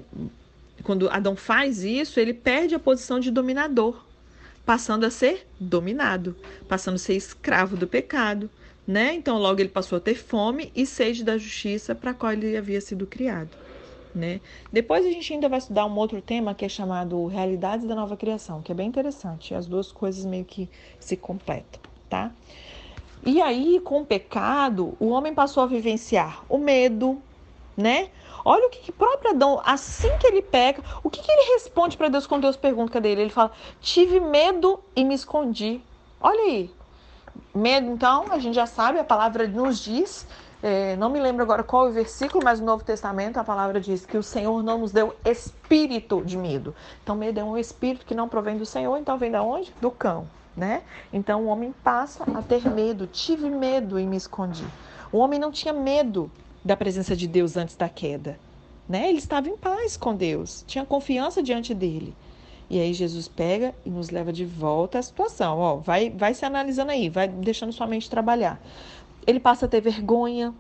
Quando 0.84 1.10
Adão 1.10 1.36
faz 1.36 1.84
isso, 1.84 2.20
ele 2.20 2.34
perde 2.34 2.76
a 2.76 2.80
posição 2.80 3.20
de 3.20 3.32
dominador 3.32 4.10
passando 4.70 5.04
a 5.04 5.10
ser 5.10 5.48
dominado, 5.60 6.36
passando 6.68 6.94
a 6.94 7.00
ser 7.00 7.16
escravo 7.16 7.76
do 7.76 7.88
pecado, 7.88 8.48
né? 8.86 9.16
Então 9.16 9.40
logo 9.40 9.60
ele 9.60 9.70
passou 9.70 9.98
a 9.98 10.00
ter 10.00 10.14
fome 10.14 10.72
e 10.76 10.86
sede 10.86 11.24
da 11.24 11.40
justiça 11.40 11.96
para 11.96 12.12
a 12.12 12.14
qual 12.14 12.34
ele 12.34 12.56
havia 12.56 12.80
sido 12.80 13.08
criado, 13.08 13.50
né? 14.14 14.40
Depois 14.72 15.04
a 15.04 15.10
gente 15.10 15.34
ainda 15.34 15.50
vai 15.50 15.58
estudar 15.58 15.88
um 15.88 15.96
outro 15.98 16.22
tema 16.22 16.54
que 16.54 16.64
é 16.64 16.70
chamado 16.70 17.26
realidades 17.26 17.88
da 17.88 17.96
nova 17.96 18.16
criação, 18.16 18.62
que 18.62 18.72
é 18.72 18.76
bem 18.76 18.88
interessante. 18.88 19.56
As 19.56 19.66
duas 19.66 19.92
coisas 19.92 20.24
meio 20.24 20.46
que 20.46 20.70
se 21.00 21.18
completam, 21.18 21.82
tá? 22.08 22.32
E 23.26 23.42
aí, 23.42 23.80
com 23.80 24.02
o 24.02 24.06
pecado, 24.06 24.96
o 25.00 25.08
homem 25.08 25.34
passou 25.34 25.64
a 25.64 25.66
vivenciar 25.66 26.46
o 26.48 26.60
medo, 26.60 27.20
né? 27.76 28.10
Olha 28.44 28.68
o 28.68 28.70
que, 28.70 28.80
que 28.80 28.92
próprio 28.92 29.32
Adão, 29.32 29.62
assim 29.66 30.10
que 30.18 30.28
ele 30.28 30.42
peca, 30.42 30.84
o 31.04 31.10
que, 31.10 31.22
que 31.22 31.32
ele 31.32 31.54
responde 31.54 31.98
para 31.98 32.10
Deus 32.10 32.26
quando 32.26 32.44
Deus 32.44 32.56
pergunta 32.56 32.94
cadê 32.94 33.10
ele? 33.10 33.22
Ele 33.22 33.30
fala: 33.30 33.52
Tive 33.82 34.20
medo 34.20 34.80
e 34.96 35.04
me 35.04 35.14
escondi. 35.14 35.82
Olha 36.22 36.42
aí. 36.44 36.72
Medo, 37.54 37.90
então, 37.90 38.26
a 38.30 38.40
gente 38.40 38.56
já 38.56 38.66
sabe, 38.66 39.00
a 39.00 39.04
palavra 39.04 39.48
nos 39.48 39.80
diz, 39.80 40.28
é, 40.62 40.96
não 40.98 41.10
me 41.10 41.20
lembro 41.20 41.42
agora 41.42 41.64
qual 41.64 41.88
é 41.88 41.90
o 41.90 41.94
versículo, 41.94 42.44
mas 42.44 42.60
no 42.60 42.66
Novo 42.66 42.84
Testamento 42.84 43.38
a 43.38 43.44
palavra 43.44 43.80
diz 43.80 44.06
que 44.06 44.18
o 44.18 44.24
Senhor 44.24 44.62
não 44.62 44.80
nos 44.80 44.92
deu 44.92 45.16
espírito 45.24 46.22
de 46.24 46.38
medo. 46.38 46.76
Então, 47.02 47.16
medo 47.16 47.40
é 47.40 47.44
um 47.44 47.58
espírito 47.58 48.06
que 48.06 48.14
não 48.14 48.28
provém 48.28 48.58
do 48.58 48.66
Senhor, 48.66 48.98
então 48.98 49.18
vem 49.18 49.32
da 49.32 49.42
onde? 49.42 49.74
Do 49.80 49.90
cão, 49.90 50.28
né? 50.56 50.84
Então, 51.14 51.44
o 51.44 51.48
homem 51.48 51.74
passa 51.84 52.24
a 52.36 52.42
ter 52.42 52.70
medo. 52.70 53.08
Tive 53.08 53.50
medo 53.50 53.98
e 54.00 54.06
me 54.06 54.18
escondi. 54.18 54.66
O 55.12 55.18
homem 55.18 55.40
não 55.40 55.52
tinha 55.52 55.74
medo 55.74 56.30
da 56.64 56.76
presença 56.76 57.16
de 57.16 57.28
Deus 57.28 57.58
antes 57.58 57.76
da 57.76 57.90
queda. 57.90 58.40
Né? 58.88 59.10
Ele 59.10 59.20
estava 59.20 59.48
em 59.48 59.56
paz 59.56 59.96
com 59.96 60.16
Deus, 60.16 60.64
tinha 60.68 60.86
confiança 60.86 61.44
diante 61.44 61.74
dele. 61.74 62.16
E 62.70 62.80
aí 62.80 62.94
Jesus 62.94 63.28
pega 63.28 63.74
e 63.86 63.90
nos 63.90 64.10
leva 64.10 64.32
de 64.32 64.46
volta 64.46 65.00
à 65.00 65.02
situação. 65.02 65.58
Ó, 65.58 65.76
vai, 65.78 66.10
vai 66.10 66.34
se 66.34 66.46
analisando 66.46 66.92
aí, 66.92 67.10
vai 67.10 67.28
deixando 67.28 67.74
sua 67.74 67.88
mente 67.88 68.10
trabalhar. 68.10 68.62
Ele 69.26 69.40
passa 69.40 69.66
a 69.66 69.70
ter 69.70 69.82
vergonha 69.82 70.54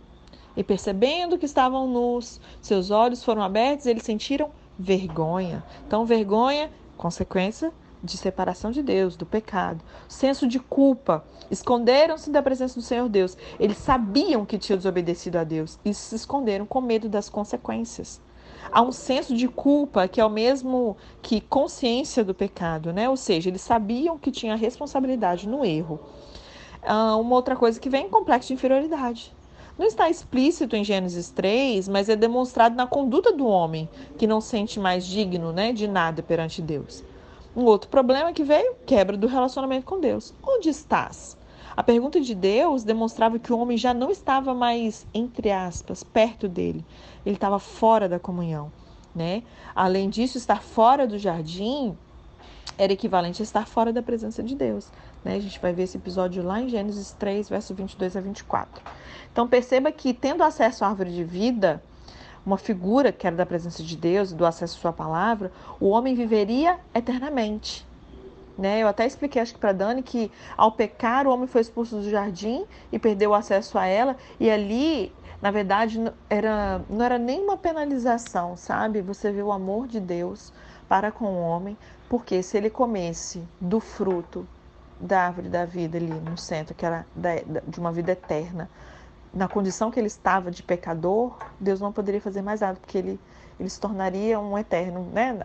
e 0.57 0.63
percebendo 0.63 1.38
que 1.38 1.45
estavam 1.45 1.88
nus, 1.88 2.41
seus 2.62 2.89
olhos 2.89 3.23
foram 3.23 3.43
abertos, 3.43 3.85
eles 3.85 4.03
sentiram 4.03 4.49
vergonha. 4.77 5.63
Então, 5.85 6.05
vergonha, 6.05 6.71
consequência 6.97 7.71
de 8.03 8.17
separação 8.17 8.71
de 8.71 8.81
Deus, 8.81 9.15
do 9.15 9.25
pecado, 9.25 9.83
senso 10.07 10.47
de 10.47 10.59
culpa. 10.59 11.23
Esconderam-se 11.51 12.29
da 12.29 12.41
presença 12.41 12.75
do 12.75 12.81
Senhor 12.81 13.09
Deus. 13.09 13.38
Eles 13.59 13.77
sabiam 13.77 14.45
que 14.45 14.57
tinham 14.57 14.77
desobedecido 14.77 15.38
a 15.38 15.43
Deus 15.43 15.79
e 15.83 15.93
se 15.93 16.15
esconderam 16.15 16.65
com 16.65 16.81
medo 16.81 17.09
das 17.09 17.29
consequências. 17.29 18.21
Há 18.71 18.81
um 18.81 18.91
senso 18.91 19.35
de 19.35 19.47
culpa 19.47 20.07
que 20.07 20.21
é 20.21 20.25
o 20.25 20.29
mesmo 20.29 20.95
que 21.21 21.41
consciência 21.41 22.23
do 22.23 22.33
pecado, 22.33 22.93
né? 22.93 23.09
Ou 23.09 23.17
seja, 23.17 23.49
eles 23.49 23.62
sabiam 23.62 24.17
que 24.17 24.31
tinha 24.31 24.55
responsabilidade 24.55 25.47
no 25.47 25.65
erro. 25.65 25.99
Ah, 26.83 27.15
uma 27.15 27.35
outra 27.35 27.55
coisa 27.55 27.79
que 27.79 27.89
vem 27.89 28.05
é 28.05 28.09
complexo 28.09 28.49
de 28.49 28.53
inferioridade. 28.53 29.33
Não 29.77 29.85
está 29.85 30.09
explícito 30.09 30.75
em 30.75 30.83
Gênesis 30.83 31.29
3, 31.31 31.88
mas 31.88 32.09
é 32.09 32.15
demonstrado 32.15 32.75
na 32.75 32.85
conduta 32.85 33.31
do 33.31 33.47
homem, 33.47 33.88
que 34.17 34.27
não 34.27 34.41
sente 34.41 34.77
mais 34.77 35.05
digno 35.05 35.53
né, 35.53 35.71
de 35.71 35.88
nada 35.88 36.21
perante 36.21 36.62
Deus. 36.62 37.01
Um 37.59 37.65
outro 37.65 37.89
problema 37.89 38.31
que 38.31 38.41
veio, 38.41 38.73
quebra 38.85 39.17
do 39.17 39.27
relacionamento 39.27 39.85
com 39.85 39.99
Deus. 39.99 40.33
Onde 40.41 40.69
estás? 40.69 41.37
A 41.75 41.83
pergunta 41.83 42.21
de 42.21 42.33
Deus 42.33 42.85
demonstrava 42.85 43.37
que 43.37 43.51
o 43.51 43.59
homem 43.59 43.77
já 43.77 43.93
não 43.93 44.09
estava 44.09 44.53
mais, 44.53 45.05
entre 45.13 45.51
aspas, 45.51 46.01
perto 46.01 46.47
dele. 46.47 46.85
Ele 47.25 47.35
estava 47.35 47.59
fora 47.59 48.07
da 48.07 48.17
comunhão, 48.17 48.71
né? 49.13 49.43
Além 49.75 50.09
disso, 50.09 50.37
estar 50.37 50.63
fora 50.63 51.05
do 51.05 51.19
jardim 51.19 51.97
era 52.77 52.93
equivalente 52.93 53.41
a 53.41 53.43
estar 53.43 53.67
fora 53.67 53.91
da 53.91 54.01
presença 54.01 54.41
de 54.41 54.55
Deus. 54.55 54.89
Né? 55.21 55.35
A 55.35 55.39
gente 55.41 55.59
vai 55.59 55.73
ver 55.73 55.83
esse 55.83 55.97
episódio 55.97 56.41
lá 56.41 56.61
em 56.61 56.69
Gênesis 56.69 57.11
3, 57.19 57.49
verso 57.49 57.75
22 57.75 58.15
a 58.15 58.21
24. 58.21 58.81
Então 59.33 59.45
perceba 59.49 59.91
que, 59.91 60.13
tendo 60.13 60.43
acesso 60.43 60.85
à 60.85 60.87
árvore 60.87 61.11
de 61.11 61.25
vida, 61.25 61.83
uma 62.49 62.57
figura 62.57 63.12
que 63.12 63.27
era 63.27 63.35
da 63.35 63.45
presença 63.45 63.83
de 63.83 63.95
Deus 63.95 64.31
e 64.31 64.35
do 64.35 64.43
acesso 64.43 64.75
à 64.75 64.81
sua 64.81 64.93
palavra, 64.93 65.51
o 65.79 65.89
homem 65.89 66.15
viveria 66.15 66.79
eternamente. 66.95 67.88
Né? 68.57 68.81
Eu 68.81 68.88
até 68.88 69.05
expliquei, 69.05 69.39
acho 69.39 69.53
que 69.53 69.59
para 69.59 69.71
Dani, 69.71 70.01
que 70.01 70.31
ao 70.57 70.71
pecar 70.71 71.27
o 71.27 71.31
homem 71.31 71.45
foi 71.45 71.62
expulso 71.62 71.97
do 71.97 72.09
jardim 72.09 72.65
e 72.91 72.97
perdeu 72.97 73.29
o 73.29 73.33
acesso 73.35 73.77
a 73.77 73.85
ela, 73.85 74.17
e 74.39 74.49
ali, 74.49 75.13
na 75.39 75.51
verdade, 75.51 76.03
era, 76.27 76.81
não 76.89 77.05
era 77.05 77.19
nenhuma 77.19 77.55
penalização, 77.55 78.57
sabe? 78.57 79.01
Você 79.01 79.31
vê 79.31 79.43
o 79.43 79.51
amor 79.51 79.88
de 79.88 79.99
Deus 79.99 80.51
para 80.89 81.12
com 81.12 81.25
o 81.25 81.39
homem, 81.39 81.77
porque 82.09 82.41
se 82.41 82.57
ele 82.57 82.71
comesse 82.71 83.43
do 83.62 83.79
fruto 83.79 84.45
da 84.99 85.27
árvore 85.27 85.49
da 85.49 85.65
vida 85.65 85.99
ali 85.99 86.07
no 86.07 86.38
centro, 86.38 86.73
que 86.73 86.85
era 86.85 87.05
de 87.67 87.79
uma 87.79 87.91
vida 87.91 88.12
eterna, 88.12 88.67
na 89.33 89.47
condição 89.47 89.91
que 89.91 89.99
ele 89.99 90.07
estava 90.07 90.49
de 90.51 90.63
pecador, 90.63 91.37
Deus 91.59 91.79
não 91.79 91.91
poderia 91.91 92.21
fazer 92.21 92.41
mais 92.41 92.61
nada, 92.61 92.79
porque 92.79 92.97
ele, 92.97 93.19
ele 93.59 93.69
se 93.69 93.79
tornaria 93.79 94.39
um 94.39 94.57
eterno, 94.57 95.07
né? 95.13 95.39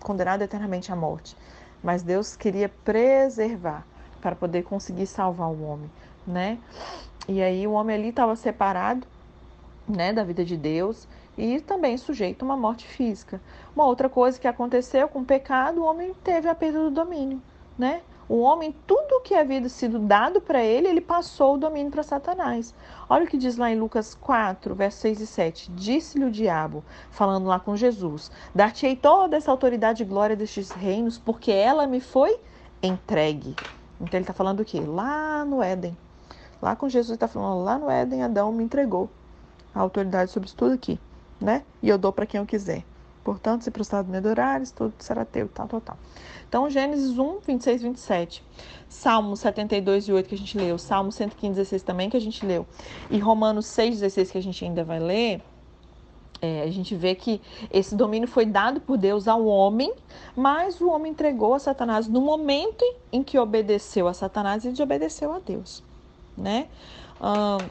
condenado 0.00 0.42
eternamente 0.42 0.92
à 0.92 0.96
morte. 0.96 1.36
Mas 1.82 2.02
Deus 2.02 2.36
queria 2.36 2.68
preservar 2.68 3.86
para 4.20 4.34
poder 4.36 4.62
conseguir 4.64 5.06
salvar 5.06 5.48
o 5.48 5.62
homem. 5.62 5.90
né? 6.26 6.58
E 7.28 7.42
aí 7.42 7.66
o 7.66 7.72
homem 7.72 7.96
ali 7.96 8.08
estava 8.08 8.34
separado, 8.36 9.06
né, 9.88 10.12
da 10.12 10.22
vida 10.22 10.44
de 10.44 10.56
Deus 10.56 11.08
e 11.36 11.60
também 11.60 11.96
sujeito 11.96 12.42
a 12.42 12.46
uma 12.46 12.56
morte 12.56 12.86
física. 12.86 13.40
Uma 13.74 13.84
outra 13.86 14.08
coisa 14.08 14.38
que 14.38 14.46
aconteceu 14.46 15.08
com 15.08 15.20
o 15.20 15.24
pecado, 15.24 15.80
o 15.80 15.84
homem 15.84 16.14
teve 16.22 16.48
a 16.48 16.54
perda 16.54 16.80
do 16.80 16.90
domínio, 16.90 17.40
né? 17.78 18.02
O 18.30 18.42
homem, 18.42 18.72
tudo 18.86 19.20
que 19.22 19.34
havia 19.34 19.68
sido 19.68 19.98
dado 19.98 20.40
para 20.40 20.62
ele, 20.62 20.86
ele 20.86 21.00
passou 21.00 21.56
o 21.56 21.58
domínio 21.58 21.90
para 21.90 22.04
Satanás. 22.04 22.72
Olha 23.08 23.24
o 23.24 23.26
que 23.26 23.36
diz 23.36 23.56
lá 23.56 23.72
em 23.72 23.76
Lucas 23.76 24.14
4, 24.14 24.72
versos 24.72 25.00
6 25.00 25.20
e 25.20 25.26
7. 25.26 25.72
Disse-lhe 25.72 26.24
o 26.24 26.30
diabo, 26.30 26.84
falando 27.10 27.48
lá 27.48 27.58
com 27.58 27.74
Jesus: 27.74 28.30
Dar-te-ei 28.54 28.94
toda 28.94 29.36
essa 29.36 29.50
autoridade 29.50 30.04
e 30.04 30.06
glória 30.06 30.36
destes 30.36 30.70
reinos, 30.70 31.18
porque 31.18 31.50
ela 31.50 31.88
me 31.88 31.98
foi 31.98 32.38
entregue. 32.80 33.56
Então 34.00 34.12
ele 34.12 34.22
está 34.22 34.32
falando 34.32 34.60
o 34.60 34.64
quê? 34.64 34.78
Lá 34.78 35.44
no 35.44 35.60
Éden. 35.60 35.98
Lá 36.62 36.76
com 36.76 36.88
Jesus, 36.88 37.16
está 37.16 37.26
falando, 37.26 37.64
lá 37.64 37.80
no 37.80 37.90
Éden, 37.90 38.22
Adão 38.22 38.52
me 38.52 38.62
entregou 38.62 39.10
a 39.74 39.80
autoridade 39.80 40.30
sobre 40.30 40.48
tudo 40.52 40.74
aqui, 40.74 41.00
né? 41.40 41.64
E 41.82 41.88
eu 41.88 41.98
dou 41.98 42.12
para 42.12 42.26
quem 42.26 42.38
eu 42.38 42.46
quiser. 42.46 42.84
Portanto, 43.30 43.62
se 43.62 43.70
prostrado 43.70 44.10
me 44.10 44.16
adorares, 44.16 44.72
tudo 44.72 44.92
será 44.98 45.24
teu, 45.24 45.46
tal, 45.46 45.68
tal, 45.68 45.80
tal. 45.80 45.96
Então, 46.48 46.68
Gênesis 46.68 47.16
1, 47.16 47.38
26, 47.46 47.82
27. 47.82 48.44
Salmo 48.88 49.36
72 49.36 50.08
e 50.08 50.12
8 50.12 50.28
que 50.28 50.34
a 50.34 50.38
gente 50.38 50.58
leu. 50.58 50.76
Salmo 50.76 51.12
115, 51.12 51.54
16 51.54 51.82
também 51.84 52.10
que 52.10 52.16
a 52.16 52.20
gente 52.20 52.44
leu. 52.44 52.66
E 53.08 53.20
Romanos 53.20 53.66
6, 53.66 54.00
16 54.00 54.32
que 54.32 54.38
a 54.38 54.42
gente 54.42 54.64
ainda 54.64 54.82
vai 54.82 54.98
ler. 54.98 55.40
É, 56.42 56.62
a 56.62 56.70
gente 56.72 56.96
vê 56.96 57.14
que 57.14 57.40
esse 57.72 57.94
domínio 57.94 58.26
foi 58.26 58.44
dado 58.44 58.80
por 58.80 58.98
Deus 58.98 59.28
ao 59.28 59.46
homem, 59.46 59.94
mas 60.34 60.80
o 60.80 60.90
homem 60.90 61.12
entregou 61.12 61.54
a 61.54 61.60
Satanás 61.60 62.08
no 62.08 62.20
momento 62.20 62.84
em 63.12 63.22
que 63.22 63.38
obedeceu 63.38 64.08
a 64.08 64.12
Satanás 64.12 64.64
e 64.64 64.72
desobedeceu 64.72 65.32
a 65.32 65.38
Deus. 65.38 65.84
Né? 66.36 66.66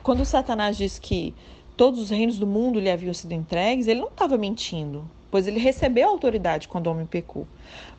quando 0.04 0.24
Satanás 0.24 0.78
diz 0.78 1.00
que 1.00 1.34
todos 1.76 2.00
os 2.00 2.10
reinos 2.12 2.38
do 2.38 2.48
mundo 2.48 2.80
lhe 2.80 2.90
haviam 2.90 3.14
sido 3.14 3.34
entregues, 3.34 3.88
ele 3.88 4.00
não 4.00 4.08
estava 4.08 4.38
mentindo 4.38 5.10
pois 5.32 5.48
ele 5.48 5.60
recebeu 5.60 6.10
autoridade 6.10 6.68
quando 6.68 6.88
o 6.88 6.92
homem 6.92 7.06
pecou. 7.06 7.48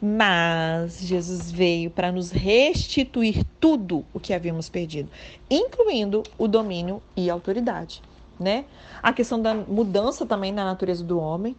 Mas 0.01 1.01
Jesus 1.01 1.51
veio 1.51 1.91
para 1.91 2.11
nos 2.11 2.31
restituir 2.31 3.45
tudo 3.59 4.05
o 4.13 4.21
que 4.21 4.35
havíamos 4.35 4.69
perdido, 4.69 5.09
incluindo 5.51 6.23
o 6.39 6.49
domínio 6.49 7.03
e 7.17 7.31
a 7.31 7.33
autoridade. 7.33 8.03
Né? 8.39 8.65
A 9.03 9.13
questão 9.13 9.41
da 9.41 9.55
mudança 9.55 10.25
também 10.25 10.51
na 10.51 10.65
natureza 10.65 11.05
do 11.05 11.19
homem. 11.19 11.55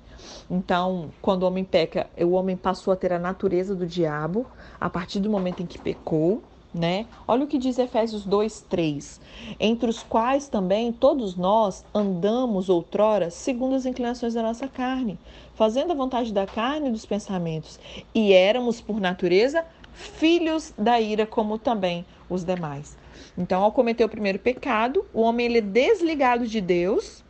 Então, 0.49 1.11
quando 1.21 1.43
o 1.43 1.47
homem 1.47 1.63
peca, 1.63 2.09
o 2.19 2.31
homem 2.31 2.57
passou 2.57 2.91
a 2.91 2.95
ter 2.95 3.13
a 3.13 3.19
natureza 3.19 3.75
do 3.75 3.85
diabo 3.85 4.47
a 4.79 4.89
partir 4.89 5.19
do 5.19 5.29
momento 5.29 5.61
em 5.61 5.67
que 5.67 5.77
pecou 5.77 6.41
né? 6.73 7.05
Olha 7.27 7.43
o 7.43 7.47
que 7.47 7.57
diz 7.57 7.77
Efésios 7.77 8.25
2, 8.25 8.61
3. 8.69 9.19
Entre 9.59 9.89
os 9.89 10.03
quais 10.03 10.47
também 10.47 10.91
todos 10.91 11.35
nós 11.35 11.83
andamos 11.93 12.69
outrora 12.69 13.29
segundo 13.29 13.75
as 13.75 13.85
inclinações 13.85 14.33
da 14.33 14.41
nossa 14.41 14.67
carne, 14.67 15.19
fazendo 15.55 15.91
a 15.91 15.95
vontade 15.95 16.33
da 16.33 16.45
carne 16.45 16.89
e 16.89 16.91
dos 16.91 17.05
pensamentos, 17.05 17.79
e 18.15 18.33
éramos, 18.33 18.79
por 18.79 18.99
natureza, 18.99 19.65
filhos 19.93 20.73
da 20.77 20.99
ira, 20.99 21.25
como 21.25 21.57
também 21.57 22.05
os 22.29 22.43
demais. 22.43 22.97
Então, 23.37 23.63
ao 23.63 23.71
cometer 23.71 24.03
o 24.03 24.09
primeiro 24.09 24.39
pecado, 24.39 25.05
o 25.13 25.21
homem 25.21 25.45
ele 25.45 25.57
é 25.59 25.61
desligado 25.61 26.47
de 26.47 26.61
Deus 26.61 27.23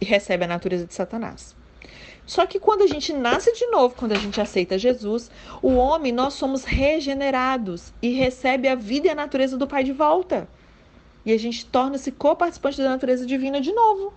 e 0.00 0.04
recebe 0.04 0.44
a 0.44 0.48
natureza 0.48 0.86
de 0.86 0.94
Satanás. 0.94 1.54
Só 2.26 2.46
que 2.46 2.58
quando 2.58 2.82
a 2.82 2.86
gente 2.86 3.12
nasce 3.12 3.52
de 3.52 3.66
novo, 3.66 3.94
quando 3.94 4.12
a 4.12 4.18
gente 4.18 4.40
aceita 4.40 4.78
Jesus, 4.78 5.30
o 5.60 5.74
homem, 5.74 6.10
nós 6.10 6.34
somos 6.34 6.64
regenerados 6.64 7.92
e 8.00 8.10
recebe 8.10 8.66
a 8.66 8.74
vida 8.74 9.08
e 9.08 9.10
a 9.10 9.14
natureza 9.14 9.58
do 9.58 9.66
Pai 9.66 9.84
de 9.84 9.92
volta. 9.92 10.48
E 11.24 11.32
a 11.32 11.38
gente 11.38 11.66
torna-se 11.66 12.10
co-participante 12.10 12.78
da 12.78 12.88
natureza 12.88 13.26
divina 13.26 13.60
de 13.60 13.72
novo. 13.72 14.12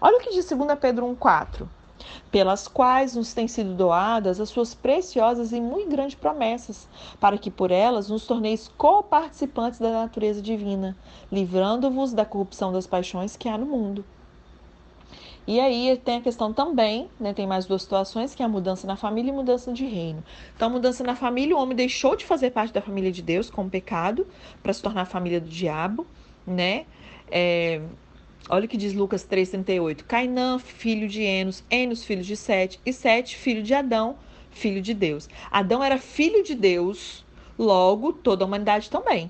Olha 0.00 0.16
o 0.16 0.20
que 0.20 0.32
diz 0.32 0.48
2 0.48 0.78
Pedro 0.80 1.06
1,4. 1.06 1.68
Pelas 2.30 2.66
quais 2.66 3.14
nos 3.14 3.34
têm 3.34 3.46
sido 3.46 3.74
doadas 3.74 4.40
as 4.40 4.48
suas 4.48 4.74
preciosas 4.74 5.52
e 5.52 5.60
muito 5.60 5.90
grandes 5.90 6.16
promessas, 6.16 6.88
para 7.20 7.38
que 7.38 7.50
por 7.50 7.70
elas 7.70 8.08
nos 8.08 8.26
torneis 8.26 8.66
co-participantes 8.76 9.78
da 9.78 9.92
natureza 9.92 10.40
divina, 10.40 10.96
livrando-vos 11.30 12.12
da 12.12 12.24
corrupção 12.24 12.72
das 12.72 12.86
paixões 12.86 13.36
que 13.36 13.48
há 13.48 13.56
no 13.56 13.66
mundo. 13.66 14.04
E 15.46 15.58
aí 15.58 16.00
tem 16.04 16.18
a 16.18 16.20
questão 16.20 16.52
também, 16.52 17.10
né, 17.18 17.34
tem 17.34 17.46
mais 17.46 17.66
duas 17.66 17.82
situações, 17.82 18.34
que 18.34 18.42
é 18.42 18.46
a 18.46 18.48
mudança 18.48 18.86
na 18.86 18.96
família 18.96 19.30
e 19.30 19.34
mudança 19.34 19.72
de 19.72 19.84
reino. 19.84 20.22
Então, 20.54 20.70
mudança 20.70 21.02
na 21.02 21.16
família, 21.16 21.56
o 21.56 21.60
homem 21.60 21.76
deixou 21.76 22.14
de 22.14 22.24
fazer 22.24 22.50
parte 22.50 22.72
da 22.72 22.80
família 22.80 23.10
de 23.10 23.22
Deus 23.22 23.50
com 23.50 23.64
o 23.64 23.70
pecado 23.70 24.26
para 24.62 24.72
se 24.72 24.80
tornar 24.80 25.02
a 25.02 25.06
família 25.06 25.40
do 25.40 25.48
diabo, 25.48 26.06
né? 26.46 26.86
É, 27.28 27.80
olha 28.48 28.66
o 28.66 28.68
que 28.68 28.76
diz 28.76 28.94
Lucas 28.94 29.26
3,38. 29.26 30.04
Cainã, 30.04 30.60
filho 30.60 31.08
de 31.08 31.22
Enos, 31.22 31.64
Enos, 31.68 32.04
filho 32.04 32.22
de 32.22 32.36
Sete, 32.36 32.78
e 32.86 32.92
Sete, 32.92 33.36
filho 33.36 33.64
de 33.64 33.74
Adão, 33.74 34.16
filho 34.50 34.80
de 34.80 34.94
Deus. 34.94 35.28
Adão 35.50 35.82
era 35.82 35.98
filho 35.98 36.44
de 36.44 36.54
Deus, 36.54 37.24
logo 37.58 38.12
toda 38.12 38.44
a 38.44 38.46
humanidade 38.46 38.88
também. 38.88 39.28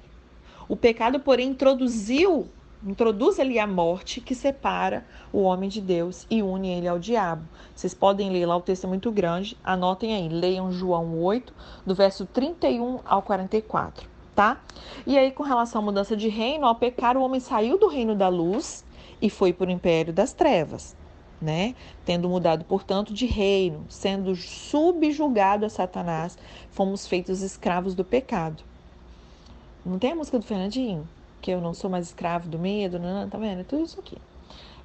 O 0.68 0.76
pecado, 0.76 1.20
porém, 1.20 1.48
introduziu 1.48 2.50
introduz 2.84 3.38
ali 3.38 3.58
a 3.58 3.66
morte 3.66 4.20
que 4.20 4.34
separa 4.34 5.06
o 5.32 5.42
homem 5.42 5.68
de 5.68 5.80
Deus 5.80 6.26
e 6.28 6.42
une 6.42 6.68
ele 6.68 6.88
ao 6.88 6.98
diabo. 6.98 7.44
Vocês 7.74 7.94
podem 7.94 8.30
ler 8.30 8.46
lá, 8.46 8.56
o 8.56 8.60
texto 8.60 8.84
é 8.84 8.88
muito 8.88 9.10
grande, 9.12 9.56
anotem 9.62 10.14
aí, 10.14 10.28
leiam 10.28 10.72
João 10.72 11.18
8, 11.22 11.52
do 11.86 11.94
verso 11.94 12.26
31 12.26 13.00
ao 13.04 13.22
44, 13.22 14.08
tá? 14.34 14.60
E 15.06 15.16
aí, 15.16 15.30
com 15.30 15.42
relação 15.42 15.80
à 15.80 15.84
mudança 15.84 16.16
de 16.16 16.28
reino, 16.28 16.66
ao 16.66 16.74
pecar, 16.74 17.16
o 17.16 17.22
homem 17.22 17.40
saiu 17.40 17.78
do 17.78 17.86
reino 17.86 18.14
da 18.14 18.28
luz 18.28 18.84
e 19.20 19.30
foi 19.30 19.52
para 19.52 19.68
o 19.68 19.72
império 19.72 20.12
das 20.12 20.32
trevas. 20.32 20.96
Né? 21.40 21.74
Tendo 22.04 22.28
mudado, 22.28 22.64
portanto, 22.64 23.12
de 23.12 23.26
reino, 23.26 23.84
sendo 23.88 24.36
subjugado 24.36 25.66
a 25.66 25.68
Satanás, 25.68 26.38
fomos 26.70 27.04
feitos 27.04 27.42
escravos 27.42 27.96
do 27.96 28.04
pecado. 28.04 28.62
Não 29.84 29.98
tem 29.98 30.12
a 30.12 30.14
música 30.14 30.38
do 30.38 30.44
Fernandinho? 30.44 31.08
Que 31.42 31.50
eu 31.50 31.60
não 31.60 31.74
sou 31.74 31.90
mais 31.90 32.06
escravo 32.06 32.48
do 32.48 32.58
medo, 32.58 32.98
não, 32.98 33.28
tá 33.28 33.36
vendo? 33.36 33.60
É 33.60 33.64
tudo 33.64 33.82
isso 33.82 33.98
aqui. 33.98 34.16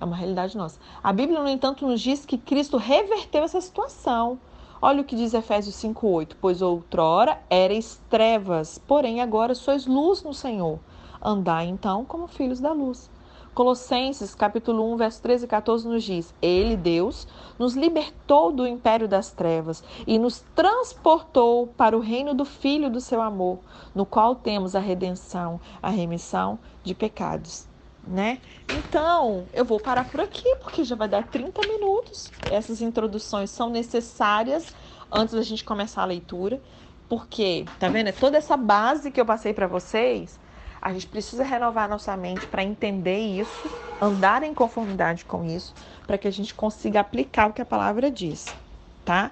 É 0.02 0.04
uma 0.04 0.15
realidade 0.15 0.58
nossa. 0.58 0.80
A 1.04 1.13
Bíblia, 1.13 1.39
no 1.39 1.48
entanto, 1.48 1.88
nos 1.88 2.02
diz 2.02 2.26
que 2.26 2.38
Cristo 2.38 2.78
reverteu 2.78 3.43
essa 3.43 3.62
situação. 3.62 4.39
Olha 4.82 5.02
o 5.02 5.04
que 5.04 5.15
diz 5.15 5.34
Efésios 5.34 5.76
5:8, 5.76 6.36
pois 6.41 6.62
outrora 6.62 7.39
erais 7.50 8.02
trevas, 8.10 8.78
porém 8.78 9.22
agora 9.22 9.56
sois 9.56 9.86
luz 9.86 10.22
no 10.24 10.34
Senhor. 10.34 10.80
Andai 11.22 11.67
então 11.67 12.04
como 12.04 12.28
filhos 12.28 12.60
da 12.60 12.72
luz. 12.72 13.10
Colossenses, 13.58 14.36
capítulo 14.36 14.93
1, 14.93 14.98
verso 14.98 15.20
13 15.24 15.46
e 15.46 15.48
14 15.48 15.88
nos 15.88 16.04
diz: 16.04 16.32
Ele, 16.39 16.78
Deus, 16.78 17.28
nos 17.58 17.74
libertou 17.74 18.52
do 18.52 18.67
império 18.67 19.08
das 19.08 19.32
trevas 19.32 19.84
e 20.06 20.20
nos 20.20 20.46
transportou 20.54 21.65
para 21.65 21.98
o 21.98 22.00
reino 22.00 22.36
do 22.36 22.46
Filho 22.46 22.88
do 22.88 23.02
seu 23.02 23.20
amor, 23.20 23.58
no 23.96 24.06
qual 24.06 24.36
temos 24.36 24.76
a 24.76 24.80
redenção, 24.80 25.60
a 25.82 25.89
remissão 25.89 26.60
de 26.84 26.93
pecados. 26.93 27.65
Né? 28.06 28.39
Então, 28.70 29.48
eu 29.52 29.65
vou 29.65 29.80
parar 29.80 30.08
por 30.08 30.22
aqui, 30.22 30.56
porque 30.58 30.84
já 30.84 30.96
vai 30.96 31.08
dar 31.08 31.26
30 31.26 31.60
minutos. 31.67 32.32
Essas 32.52 32.80
introduções 32.80 33.50
são 33.50 33.72
necessárias 33.72 34.72
antes 35.12 35.34
da 35.34 35.41
gente 35.41 35.63
começar 35.63 36.04
a 36.04 36.06
leitura, 36.06 36.62
porque, 37.10 37.65
tá 37.80 37.89
vendo? 37.89 38.10
É 38.10 38.12
toda 38.12 38.38
essa 38.38 38.56
base 38.56 39.10
que 39.10 39.20
eu 39.20 39.26
passei 39.26 39.52
para 39.52 39.65
vocês 39.65 40.39
a 40.88 40.93
gente 40.93 41.08
precisa 41.08 41.43
renovar 41.43 41.89
nossa 41.89 42.15
mente 42.15 42.47
para 42.47 42.63
entender 42.63 43.19
isso, 43.19 43.69
andar 44.02 44.41
em 44.43 44.54
conformidade 44.54 45.26
com 45.26 45.43
isso, 45.43 45.73
para 46.06 46.17
que 46.17 46.30
a 46.30 46.32
gente 46.32 46.54
consiga 46.54 47.02
aplicar 47.02 47.50
o 47.50 47.54
que 47.54 47.62
a 47.62 47.65
palavra 47.65 48.10
diz, 48.10 48.56
tá? 49.04 49.32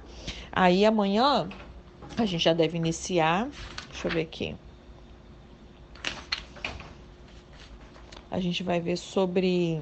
Aí 0.51 0.85
amanhã 0.85 1.49
a 2.17 2.25
gente 2.25 2.43
já 2.43 2.51
deve 2.51 2.75
iniciar. 2.75 3.47
Deixa 3.89 4.09
eu 4.09 4.11
ver 4.11 4.23
aqui. 4.23 4.53
A 8.29 8.41
gente 8.41 8.61
vai 8.61 8.81
ver 8.81 8.97
sobre 8.97 9.81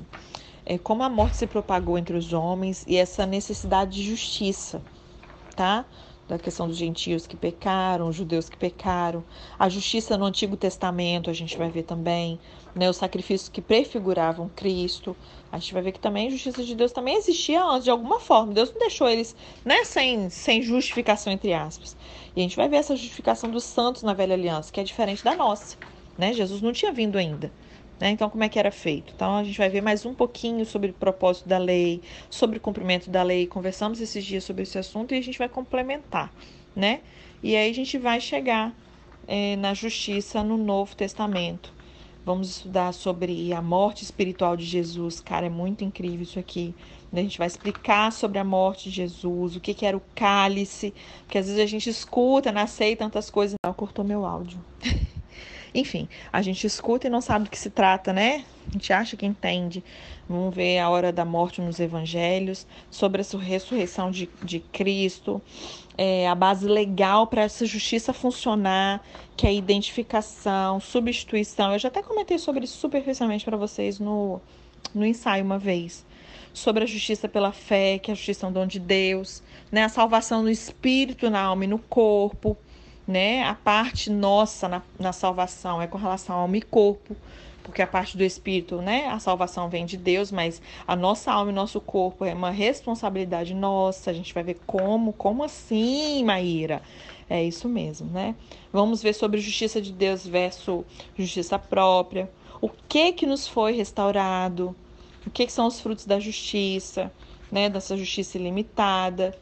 é, 0.67 0.77
como 0.77 1.01
a 1.01 1.09
morte 1.09 1.37
se 1.37 1.47
propagou 1.47 1.97
entre 1.97 2.15
os 2.15 2.33
homens 2.33 2.85
e 2.85 2.97
essa 2.97 3.25
necessidade 3.25 3.93
de 3.93 4.03
justiça, 4.03 4.79
tá? 5.55 5.85
Da 6.27 6.37
questão 6.37 6.67
dos 6.67 6.77
gentios 6.77 7.27
que 7.27 7.35
pecaram, 7.35 8.07
os 8.07 8.15
judeus 8.15 8.47
que 8.47 8.57
pecaram, 8.57 9.23
a 9.59 9.67
justiça 9.67 10.17
no 10.17 10.25
Antigo 10.25 10.55
Testamento, 10.55 11.29
a 11.29 11.33
gente 11.33 11.57
vai 11.57 11.69
ver 11.69 11.83
também, 11.83 12.39
né, 12.73 12.89
os 12.89 12.97
sacrifícios 12.97 13.49
que 13.49 13.61
prefiguravam 13.61 14.49
Cristo. 14.55 15.15
A 15.51 15.59
gente 15.59 15.73
vai 15.73 15.83
ver 15.83 15.91
que 15.91 15.99
também 15.99 16.27
a 16.27 16.31
justiça 16.31 16.63
de 16.63 16.73
Deus 16.75 16.91
também 16.91 17.15
existia 17.15 17.63
antes, 17.63 17.83
de 17.83 17.91
alguma 17.91 18.19
forma. 18.19 18.53
Deus 18.53 18.71
não 18.71 18.79
deixou 18.79 19.07
eles 19.07 19.35
né, 19.63 19.83
sem, 19.83 20.29
sem 20.29 20.61
justificação, 20.61 21.31
entre 21.31 21.53
aspas. 21.53 21.95
E 22.35 22.39
a 22.39 22.43
gente 22.43 22.55
vai 22.55 22.67
ver 22.67 22.77
essa 22.77 22.95
justificação 22.95 23.51
dos 23.51 23.63
santos 23.63 24.01
na 24.01 24.13
velha 24.13 24.33
aliança, 24.33 24.71
que 24.71 24.79
é 24.79 24.83
diferente 24.83 25.23
da 25.23 25.35
nossa. 25.35 25.77
Né? 26.17 26.33
Jesus 26.33 26.61
não 26.61 26.71
tinha 26.71 26.91
vindo 26.91 27.17
ainda. 27.17 27.51
Né? 28.03 28.09
Então, 28.09 28.29
como 28.29 28.43
é 28.43 28.49
que 28.49 28.59
era 28.59 28.69
feito? 28.69 29.13
Então, 29.15 29.37
a 29.37 29.45
gente 29.45 29.57
vai 29.57 29.69
ver 29.69 29.79
mais 29.79 30.05
um 30.05 30.13
pouquinho 30.13 30.65
sobre 30.65 30.89
o 30.89 30.93
propósito 30.93 31.47
da 31.47 31.57
lei, 31.57 32.01
sobre 32.29 32.57
o 32.57 32.59
cumprimento 32.59 33.09
da 33.09 33.23
lei. 33.23 33.47
Conversamos 33.47 34.01
esses 34.01 34.25
dias 34.25 34.43
sobre 34.43 34.63
esse 34.63 34.77
assunto 34.77 35.13
e 35.13 35.17
a 35.17 35.21
gente 35.21 35.39
vai 35.39 35.47
complementar, 35.47 36.29
né? 36.75 36.99
E 37.41 37.55
aí 37.55 37.71
a 37.71 37.73
gente 37.73 37.97
vai 37.97 38.19
chegar 38.19 38.75
é, 39.25 39.55
na 39.55 39.73
justiça 39.73 40.43
no 40.43 40.57
Novo 40.57 40.93
Testamento, 40.97 41.73
Vamos 42.25 42.49
estudar 42.49 42.93
sobre 42.93 43.51
a 43.51 43.61
morte 43.61 44.03
espiritual 44.03 44.55
de 44.55 44.63
Jesus. 44.63 45.19
Cara, 45.19 45.47
é 45.47 45.49
muito 45.49 45.83
incrível 45.83 46.23
isso 46.23 46.39
aqui. 46.39 46.73
A 47.11 47.17
gente 47.17 47.37
vai 47.37 47.47
explicar 47.47 48.13
sobre 48.13 48.39
a 48.39 48.45
morte 48.45 48.89
de 48.89 48.95
Jesus, 48.95 49.57
o 49.57 49.59
que, 49.59 49.73
que 49.73 49.85
era 49.85 49.95
o 49.95 50.01
cálice, 50.15 50.93
porque 51.25 51.37
às 51.37 51.47
vezes 51.47 51.61
a 51.61 51.65
gente 51.65 51.89
escuta, 51.89 52.49
nascei 52.49 52.95
tantas 52.95 53.29
coisas. 53.29 53.55
Ela 53.65 53.73
cortou 53.73 54.05
meu 54.05 54.25
áudio. 54.25 54.57
Enfim, 55.73 56.07
a 56.31 56.41
gente 56.41 56.67
escuta 56.67 57.07
e 57.07 57.09
não 57.09 57.21
sabe 57.21 57.45
do 57.45 57.49
que 57.49 57.57
se 57.57 57.69
trata, 57.69 58.13
né? 58.13 58.45
A 58.69 58.73
gente 58.73 58.93
acha 58.93 59.17
que 59.17 59.25
entende. 59.25 59.83
Vamos 60.29 60.55
ver 60.55 60.79
a 60.79 60.89
hora 60.89 61.11
da 61.11 61.25
morte 61.25 61.61
nos 61.61 61.79
evangelhos, 61.79 62.67
sobre 62.91 63.21
a 63.21 63.37
ressurreição 63.37 64.11
de, 64.11 64.29
de 64.43 64.59
Cristo, 64.59 65.41
é, 65.97 66.27
a 66.27 66.35
base 66.35 66.67
legal 66.67 67.27
para 67.27 67.41
essa 67.41 67.65
justiça 67.65 68.13
funcionar, 68.13 69.03
que 69.35 69.47
é 69.47 69.53
identificação, 69.53 70.79
substituição. 70.79 71.73
Eu 71.73 71.79
já 71.79 71.87
até 71.87 72.03
comentei 72.03 72.37
sobre 72.37 72.65
isso 72.65 72.77
superficialmente 72.77 73.43
para 73.43 73.57
vocês 73.57 73.99
no, 73.99 74.39
no 74.93 75.05
ensaio 75.05 75.43
uma 75.43 75.57
vez. 75.57 76.05
Sobre 76.53 76.83
a 76.83 76.87
justiça 76.87 77.27
pela 77.27 77.51
fé, 77.51 77.97
que 77.97 78.11
é 78.11 78.13
a 78.13 78.15
justiça 78.15 78.45
é 78.45 78.49
um 78.49 78.53
dom 78.53 78.67
de 78.67 78.79
Deus, 78.79 79.41
né? 79.71 79.83
a 79.83 79.89
salvação 79.89 80.43
no 80.43 80.51
espírito, 80.51 81.29
na 81.31 81.41
alma 81.41 81.65
e 81.65 81.67
no 81.67 81.79
corpo 81.79 82.55
né? 83.07 83.43
A 83.43 83.53
parte 83.53 84.09
nossa 84.09 84.67
na, 84.67 84.81
na 84.99 85.11
salvação 85.13 85.81
é 85.81 85.87
com 85.87 85.97
relação 85.97 86.35
ao 86.35 86.41
alma 86.43 86.57
e 86.57 86.61
corpo, 86.61 87.15
porque 87.63 87.81
a 87.81 87.87
parte 87.87 88.17
do 88.17 88.23
espírito, 88.23 88.81
né? 88.81 89.07
A 89.07 89.19
salvação 89.19 89.69
vem 89.69 89.85
de 89.85 89.97
Deus, 89.97 90.31
mas 90.31 90.61
a 90.87 90.95
nossa 90.95 91.31
alma 91.31 91.51
e 91.51 91.55
nosso 91.55 91.79
corpo 91.79 92.25
é 92.25 92.33
uma 92.33 92.49
responsabilidade 92.49 93.53
nossa. 93.53 94.11
A 94.11 94.13
gente 94.13 94.33
vai 94.33 94.43
ver 94.43 94.59
como, 94.65 95.13
como 95.13 95.43
assim, 95.43 96.23
Maíra? 96.23 96.81
É 97.29 97.43
isso 97.43 97.69
mesmo, 97.69 98.09
né? 98.09 98.35
Vamos 98.71 99.01
ver 99.01 99.13
sobre 99.13 99.39
justiça 99.39 99.81
de 99.81 99.91
Deus 99.91 100.25
versus 100.25 100.83
justiça 101.17 101.57
própria. 101.57 102.29
O 102.61 102.69
que 102.69 103.13
que 103.13 103.25
nos 103.25 103.47
foi 103.47 103.73
restaurado? 103.73 104.75
O 105.25 105.29
que, 105.29 105.45
que 105.45 105.51
são 105.51 105.67
os 105.67 105.79
frutos 105.79 106.05
da 106.05 106.19
justiça, 106.19 107.11
né? 107.51 107.69
Dessa 107.69 107.95
justiça 107.95 108.37
ilimitada 108.37 109.33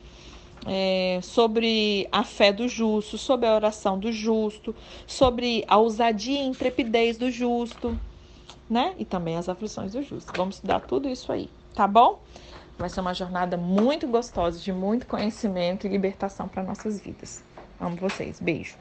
é, 0.65 1.19
sobre 1.21 2.07
a 2.11 2.23
fé 2.23 2.51
do 2.51 2.67
justo, 2.67 3.17
sobre 3.17 3.47
a 3.47 3.55
oração 3.55 3.97
do 3.97 4.11
justo, 4.11 4.75
sobre 5.07 5.63
a 5.67 5.77
ousadia 5.77 6.41
e 6.41 6.45
intrepidez 6.45 7.17
do 7.17 7.31
justo, 7.31 7.99
né? 8.69 8.93
E 8.97 9.05
também 9.05 9.37
as 9.37 9.49
aflições 9.49 9.93
do 9.93 10.01
justo. 10.01 10.31
Vamos 10.35 10.55
estudar 10.55 10.81
tudo 10.81 11.09
isso 11.09 11.31
aí, 11.31 11.49
tá 11.73 11.87
bom? 11.87 12.21
Vai 12.77 12.89
ser 12.89 13.01
uma 13.01 13.13
jornada 13.13 13.57
muito 13.57 14.07
gostosa, 14.07 14.59
de 14.59 14.71
muito 14.71 15.05
conhecimento 15.05 15.85
e 15.85 15.89
libertação 15.89 16.47
para 16.47 16.63
nossas 16.63 16.99
vidas. 16.99 17.43
Amo 17.79 17.95
vocês. 17.95 18.39
Beijo. 18.39 18.75